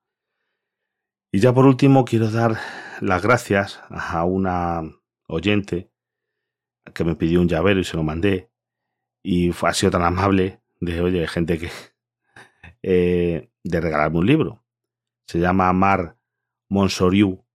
Y 1.32 1.39
ya 1.39 1.54
por 1.54 1.65
último 1.65 2.06
quiero 2.06 2.30
dar 2.30 2.58
las 3.02 3.24
gracias 3.24 3.82
a 3.89 4.24
una 4.26 4.84
oyente 5.28 5.92
que 6.93 7.04
me 7.04 7.15
pidió 7.15 7.41
un 7.41 7.48
llavero 7.48 7.80
y 7.80 7.84
se 7.84 7.98
lo 7.98 8.04
mandé. 8.04 8.50
Y 9.24 9.52
fue, 9.52 9.69
ha 9.69 9.74
sido 9.74 9.91
tan 9.91 10.04
amable 10.04 10.62
de, 10.80 11.02
oye, 11.02 11.28
gente 11.28 11.58
que... 11.58 11.69
Eh, 12.86 13.50
de 13.63 13.80
regalarme 13.80 14.19
un 14.19 14.26
libro. 14.26 14.65
Se 15.26 15.39
llama 15.39 15.72
Mar 15.72 16.17
Monsoriu 16.67 17.46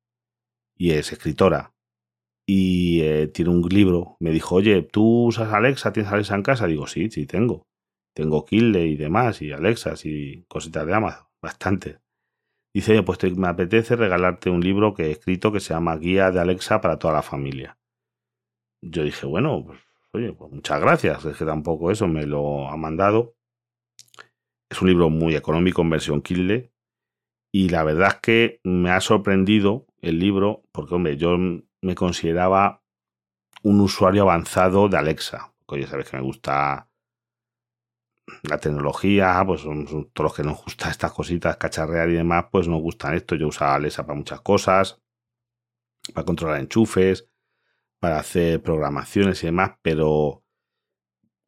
y 0.74 0.92
es 0.92 1.12
escritora. 1.12 1.74
Y 2.46 3.02
eh, 3.02 3.26
tiene 3.28 3.50
un 3.50 3.60
libro. 3.68 4.16
Me 4.20 4.30
dijo, 4.30 4.54
oye, 4.54 4.82
¿tú 4.82 5.26
usas 5.26 5.52
Alexa? 5.52 5.92
¿Tienes 5.92 6.10
Alexa 6.10 6.34
en 6.34 6.42
casa? 6.42 6.66
Digo, 6.66 6.86
sí, 6.86 7.10
sí, 7.10 7.26
tengo. 7.26 7.66
Tengo 8.14 8.46
Kindle 8.46 8.86
y 8.86 8.96
demás, 8.96 9.42
y 9.42 9.52
Alexas 9.52 10.06
y 10.06 10.44
cositas 10.48 10.86
de 10.86 10.94
Amazon. 10.94 11.26
Bastante. 11.42 11.98
Dice, 12.72 12.92
oye, 12.92 13.02
pues 13.02 13.36
me 13.36 13.48
apetece 13.48 13.96
regalarte 13.96 14.48
un 14.48 14.60
libro 14.60 14.94
que 14.94 15.08
he 15.08 15.10
escrito 15.10 15.52
que 15.52 15.60
se 15.60 15.74
llama 15.74 15.98
Guía 15.98 16.30
de 16.30 16.40
Alexa 16.40 16.80
para 16.80 16.98
toda 16.98 17.12
la 17.12 17.22
familia 17.22 17.77
yo 18.82 19.02
dije, 19.02 19.26
bueno, 19.26 19.64
pues, 19.66 19.80
oye, 20.12 20.32
pues 20.32 20.52
muchas 20.52 20.80
gracias. 20.80 21.24
Es 21.24 21.36
que 21.36 21.44
tampoco 21.44 21.90
eso 21.90 22.06
me 22.06 22.26
lo 22.26 22.68
ha 22.68 22.76
mandado. 22.76 23.34
Es 24.70 24.80
un 24.82 24.88
libro 24.88 25.10
muy 25.10 25.34
económico 25.34 25.82
en 25.82 25.90
versión 25.90 26.22
Kindle. 26.22 26.72
Y 27.52 27.70
la 27.70 27.82
verdad 27.82 28.08
es 28.08 28.20
que 28.20 28.60
me 28.64 28.90
ha 28.90 29.00
sorprendido 29.00 29.86
el 30.02 30.18
libro, 30.18 30.64
porque, 30.72 30.94
hombre, 30.94 31.16
yo 31.16 31.36
me 31.38 31.94
consideraba 31.94 32.82
un 33.62 33.80
usuario 33.80 34.22
avanzado 34.22 34.88
de 34.88 34.98
Alexa. 34.98 35.52
Porque 35.66 35.82
ya 35.82 35.88
sabes 35.88 36.10
que 36.10 36.16
me 36.16 36.22
gusta 36.22 36.88
la 38.42 38.58
tecnología, 38.58 39.42
pues 39.46 39.62
son, 39.62 39.86
todos 40.12 40.30
los 40.30 40.34
que 40.34 40.42
nos 40.42 40.62
gustan 40.62 40.90
estas 40.90 41.12
cositas, 41.12 41.56
cacharrear 41.56 42.10
y 42.10 42.14
demás, 42.14 42.46
pues 42.50 42.68
nos 42.68 42.80
gustan 42.80 43.14
esto. 43.14 43.34
Yo 43.34 43.48
usaba 43.48 43.74
Alexa 43.74 44.04
para 44.04 44.18
muchas 44.18 44.40
cosas, 44.40 45.00
para 46.14 46.24
controlar 46.24 46.60
enchufes, 46.60 47.28
para 48.00 48.18
hacer 48.18 48.62
programaciones 48.62 49.42
y 49.42 49.46
demás, 49.46 49.72
pero 49.82 50.44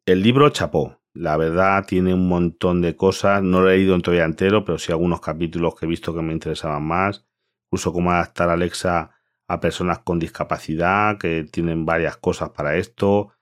el 0.07 0.23
libro 0.23 0.51
chapó. 0.51 0.99
La 1.13 1.37
verdad 1.37 1.85
tiene 1.87 2.15
un 2.15 2.29
montón 2.29 2.81
de 2.83 2.95
cosas, 2.97 3.43
no 3.43 3.61
lo 3.61 3.71
he 3.71 3.77
leído 3.77 3.95
en 3.95 4.03
todavía 4.03 4.25
entero, 4.25 4.65
pero 4.65 4.79
sí 4.79 4.93
algunos 4.93 5.21
capítulos 5.21 5.75
que 5.75 5.87
he 5.87 5.89
visto 5.89 6.15
que 6.15 6.23
me 6.23 6.33
interesaban 6.33 6.85
más, 6.85 7.27
incluso 7.67 7.93
cómo 7.93 8.13
adaptar 8.13 8.49
Alexa 8.49 9.11
a 9.49 9.61
personas 9.61 10.01
con 10.01 10.21
discapacidad, 10.21 11.19
que 11.19 11.45
tienen 11.45 11.85
varias 11.85 12.17
cosas 12.17 12.51
para 12.51 12.77
esto, 12.77 13.33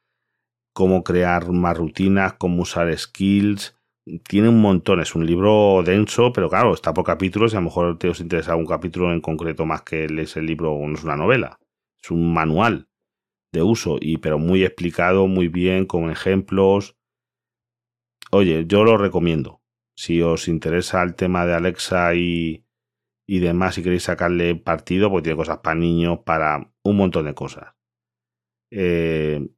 cómo 0.72 1.04
crear 1.04 1.50
más 1.50 1.76
rutinas, 1.76 2.34
cómo 2.34 2.62
usar 2.62 2.96
skills, 2.96 3.76
tiene 4.26 4.48
un 4.48 4.62
montón, 4.62 5.00
es 5.00 5.14
un 5.14 5.26
libro 5.26 5.82
denso, 5.84 6.32
pero 6.32 6.48
claro, 6.48 6.72
está 6.72 6.94
por 6.94 7.04
capítulos 7.04 7.52
y 7.52 7.56
a 7.56 7.60
lo 7.60 7.66
mejor 7.66 7.98
te 7.98 8.08
os 8.08 8.20
interesa 8.20 8.56
un 8.56 8.66
capítulo 8.66 9.12
en 9.12 9.20
concreto 9.20 9.66
más 9.66 9.82
que 9.82 10.08
lees 10.08 10.36
el 10.38 10.46
libro, 10.46 10.78
no 10.86 10.94
es 10.94 11.04
una 11.04 11.16
novela, 11.16 11.58
es 12.02 12.10
un 12.10 12.32
manual 12.32 12.88
de 13.52 13.62
uso, 13.62 13.96
y, 14.00 14.18
pero 14.18 14.38
muy 14.38 14.64
explicado, 14.64 15.26
muy 15.26 15.48
bien, 15.48 15.86
con 15.86 16.10
ejemplos. 16.10 16.96
Oye, 18.30 18.66
yo 18.66 18.84
lo 18.84 18.98
recomiendo. 18.98 19.62
Si 19.96 20.22
os 20.22 20.48
interesa 20.48 21.02
el 21.02 21.14
tema 21.14 21.46
de 21.46 21.54
Alexa 21.54 22.14
y, 22.14 22.66
y 23.26 23.40
demás, 23.40 23.78
y 23.78 23.82
queréis 23.82 24.04
sacarle 24.04 24.54
partido, 24.56 25.10
porque 25.10 25.24
tiene 25.24 25.36
cosas 25.36 25.58
para 25.58 25.74
niños, 25.74 26.20
para 26.24 26.72
un 26.82 26.96
montón 26.96 27.26
de 27.26 27.34
cosas. 27.34 27.74
Eh, 28.70 29.48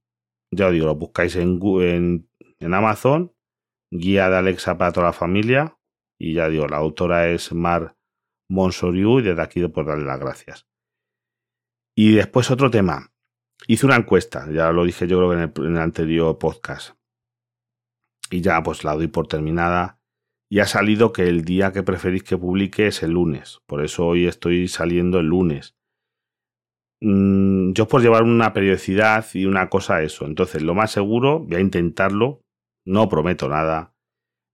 ya 0.53 0.67
os 0.67 0.73
digo, 0.73 0.87
lo 0.87 0.95
buscáis 0.97 1.37
en, 1.37 1.61
en, 1.63 2.29
en, 2.59 2.75
Amazon, 2.75 3.35
guía 3.93 4.31
de 4.31 4.37
Alexa 4.37 4.79
para 4.79 4.93
toda 4.93 5.07
la 5.07 5.13
familia, 5.13 5.79
y 6.19 6.35
ya 6.35 6.49
digo, 6.49 6.67
la 6.67 6.79
autora 6.79 7.29
es 7.29 7.53
Mar 7.53 7.97
Monsoriu, 8.49 9.21
y 9.21 9.23
desde 9.23 9.43
aquí 9.43 9.67
por 9.69 9.87
darle 9.87 10.05
las 10.05 10.21
gracias. 10.21 10.69
Y 11.97 12.13
después 12.13 12.51
otro 12.51 12.71
tema, 12.71 13.13
Hice 13.67 13.87
una 13.87 13.97
encuesta, 13.97 14.51
ya 14.51 14.73
lo 14.73 14.85
dije 14.85 15.07
yo 15.07 15.19
creo 15.19 15.31
que 15.31 15.63
en 15.63 15.77
el, 15.77 15.81
anterior 15.81 16.39
podcast. 16.39 16.97
Y 18.31 18.41
ya 18.41 18.63
pues 18.63 18.85
la 18.85 18.95
doy 18.95 19.09
por 19.09 19.27
terminada. 19.27 19.99
Y 20.51 20.59
ha 20.59 20.67
salido 20.67 21.13
que 21.13 21.29
el 21.29 21.45
día 21.45 21.73
que 21.73 21.83
preferís 21.83 22.25
que 22.25 22.37
publique 22.37 22.87
es 22.89 23.03
el 23.03 23.13
lunes. 23.13 23.61
Por 23.67 23.85
eso 23.85 24.07
hoy 24.07 24.27
estoy 24.27 24.67
saliendo 24.69 25.21
el 25.21 25.27
lunes. 25.27 25.77
Mm, 27.01 27.73
yo 27.73 27.87
por 27.87 28.03
llevar 28.03 28.25
una 28.25 28.53
periodicidad 28.53 29.25
y 29.35 29.47
una 29.47 29.69
cosa 29.69 30.03
eso. 30.03 30.27
Entonces, 30.27 30.63
lo 30.63 30.75
más 30.75 30.91
seguro, 30.91 31.41
voy 31.41 31.57
a 31.57 31.61
intentarlo. 31.61 32.43
No 32.85 33.09
prometo 33.09 33.49
nada. 33.49 33.95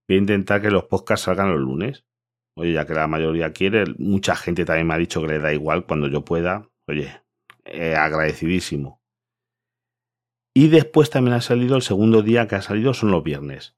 Voy 0.07 0.17
a 0.17 0.21
intentar 0.21 0.61
que 0.61 0.71
los 0.71 0.85
podcasts 0.85 1.25
salgan 1.25 1.51
los 1.51 1.59
lunes. 1.59 2.05
Oye, 2.55 2.73
ya 2.73 2.85
que 2.85 2.93
la 2.93 3.07
mayoría 3.07 3.53
quiere, 3.53 3.85
mucha 3.99 4.35
gente 4.35 4.65
también 4.65 4.87
me 4.87 4.95
ha 4.95 4.97
dicho 4.97 5.21
que 5.21 5.27
le 5.27 5.39
da 5.39 5.53
igual 5.53 5.85
cuando 5.85 6.07
yo 6.07 6.25
pueda. 6.25 6.69
Oye, 6.87 7.21
eh, 7.67 7.95
agradecidísimo. 7.95 9.01
Y 10.53 10.69
después 10.69 11.09
también 11.09 11.35
ha 11.35 11.41
salido 11.41 11.75
el 11.75 11.81
segundo 11.81 12.23
día 12.23 12.47
que 12.47 12.55
ha 12.55 12.61
salido 12.61 12.93
son 12.93 13.11
los 13.11 13.23
viernes. 13.23 13.77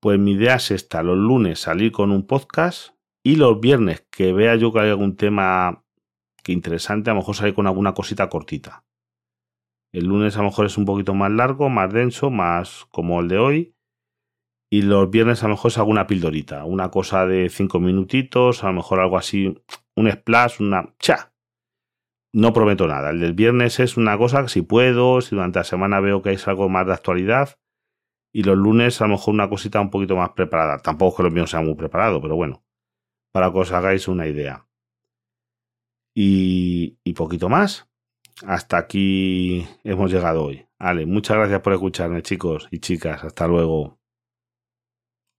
Pues 0.00 0.18
mi 0.18 0.32
idea 0.32 0.56
es 0.56 0.70
esta, 0.70 1.02
los 1.02 1.16
lunes 1.16 1.60
salir 1.60 1.92
con 1.92 2.10
un 2.10 2.26
podcast 2.26 2.94
y 3.24 3.36
los 3.36 3.60
viernes 3.60 4.06
que 4.10 4.32
vea 4.32 4.56
yo 4.56 4.72
que 4.72 4.80
hay 4.80 4.90
algún 4.90 5.16
tema 5.16 5.84
que 6.42 6.52
interesante, 6.52 7.08
a 7.08 7.14
lo 7.14 7.20
mejor 7.20 7.36
salir 7.36 7.54
con 7.54 7.66
alguna 7.66 7.94
cosita 7.94 8.28
cortita. 8.28 8.84
El 9.92 10.06
lunes 10.06 10.36
a 10.36 10.38
lo 10.40 10.46
mejor 10.46 10.66
es 10.66 10.76
un 10.76 10.84
poquito 10.84 11.14
más 11.14 11.30
largo, 11.30 11.68
más 11.68 11.92
denso, 11.92 12.30
más 12.30 12.86
como 12.90 13.20
el 13.20 13.28
de 13.28 13.38
hoy. 13.38 13.74
Y 14.70 14.82
los 14.82 15.10
viernes 15.10 15.42
a 15.42 15.48
lo 15.48 15.54
mejor 15.54 15.70
es 15.70 15.78
alguna 15.78 16.06
pildorita, 16.06 16.64
una 16.64 16.90
cosa 16.90 17.26
de 17.26 17.48
cinco 17.50 17.78
minutitos, 17.78 18.64
a 18.64 18.68
lo 18.68 18.72
mejor 18.74 19.00
algo 19.00 19.18
así, 19.18 19.54
un 19.96 20.10
splash, 20.10 20.60
una 20.60 20.94
cha, 20.98 21.31
no 22.32 22.52
prometo 22.52 22.86
nada. 22.86 23.10
El 23.10 23.20
del 23.20 23.34
viernes 23.34 23.78
es 23.80 23.96
una 23.96 24.16
cosa 24.16 24.42
que 24.42 24.48
si 24.48 24.62
puedo, 24.62 25.20
si 25.20 25.36
durante 25.36 25.60
la 25.60 25.64
semana 25.64 26.00
veo 26.00 26.22
que 26.22 26.30
hay 26.30 26.38
algo 26.46 26.68
más 26.68 26.86
de 26.86 26.94
actualidad. 26.94 27.58
Y 28.34 28.44
los 28.44 28.56
lunes 28.56 29.00
a 29.00 29.04
lo 29.04 29.10
mejor 29.12 29.34
una 29.34 29.48
cosita 29.48 29.80
un 29.80 29.90
poquito 29.90 30.16
más 30.16 30.30
preparada. 30.30 30.78
Tampoco 30.78 31.18
que 31.18 31.22
los 31.24 31.32
míos 31.32 31.50
sean 31.50 31.66
muy 31.66 31.74
preparados, 31.74 32.20
pero 32.22 32.34
bueno. 32.34 32.64
Para 33.32 33.52
que 33.52 33.58
os 33.58 33.72
hagáis 33.72 34.08
una 34.08 34.26
idea. 34.26 34.66
Y, 36.14 36.98
y 37.04 37.12
poquito 37.12 37.48
más. 37.48 37.90
Hasta 38.46 38.78
aquí 38.78 39.66
hemos 39.84 40.10
llegado 40.10 40.44
hoy. 40.44 40.66
Vale, 40.78 41.06
muchas 41.06 41.36
gracias 41.36 41.60
por 41.60 41.74
escucharme, 41.74 42.22
chicos 42.22 42.68
y 42.70 42.78
chicas. 42.78 43.22
Hasta 43.24 43.46
luego. 43.46 44.01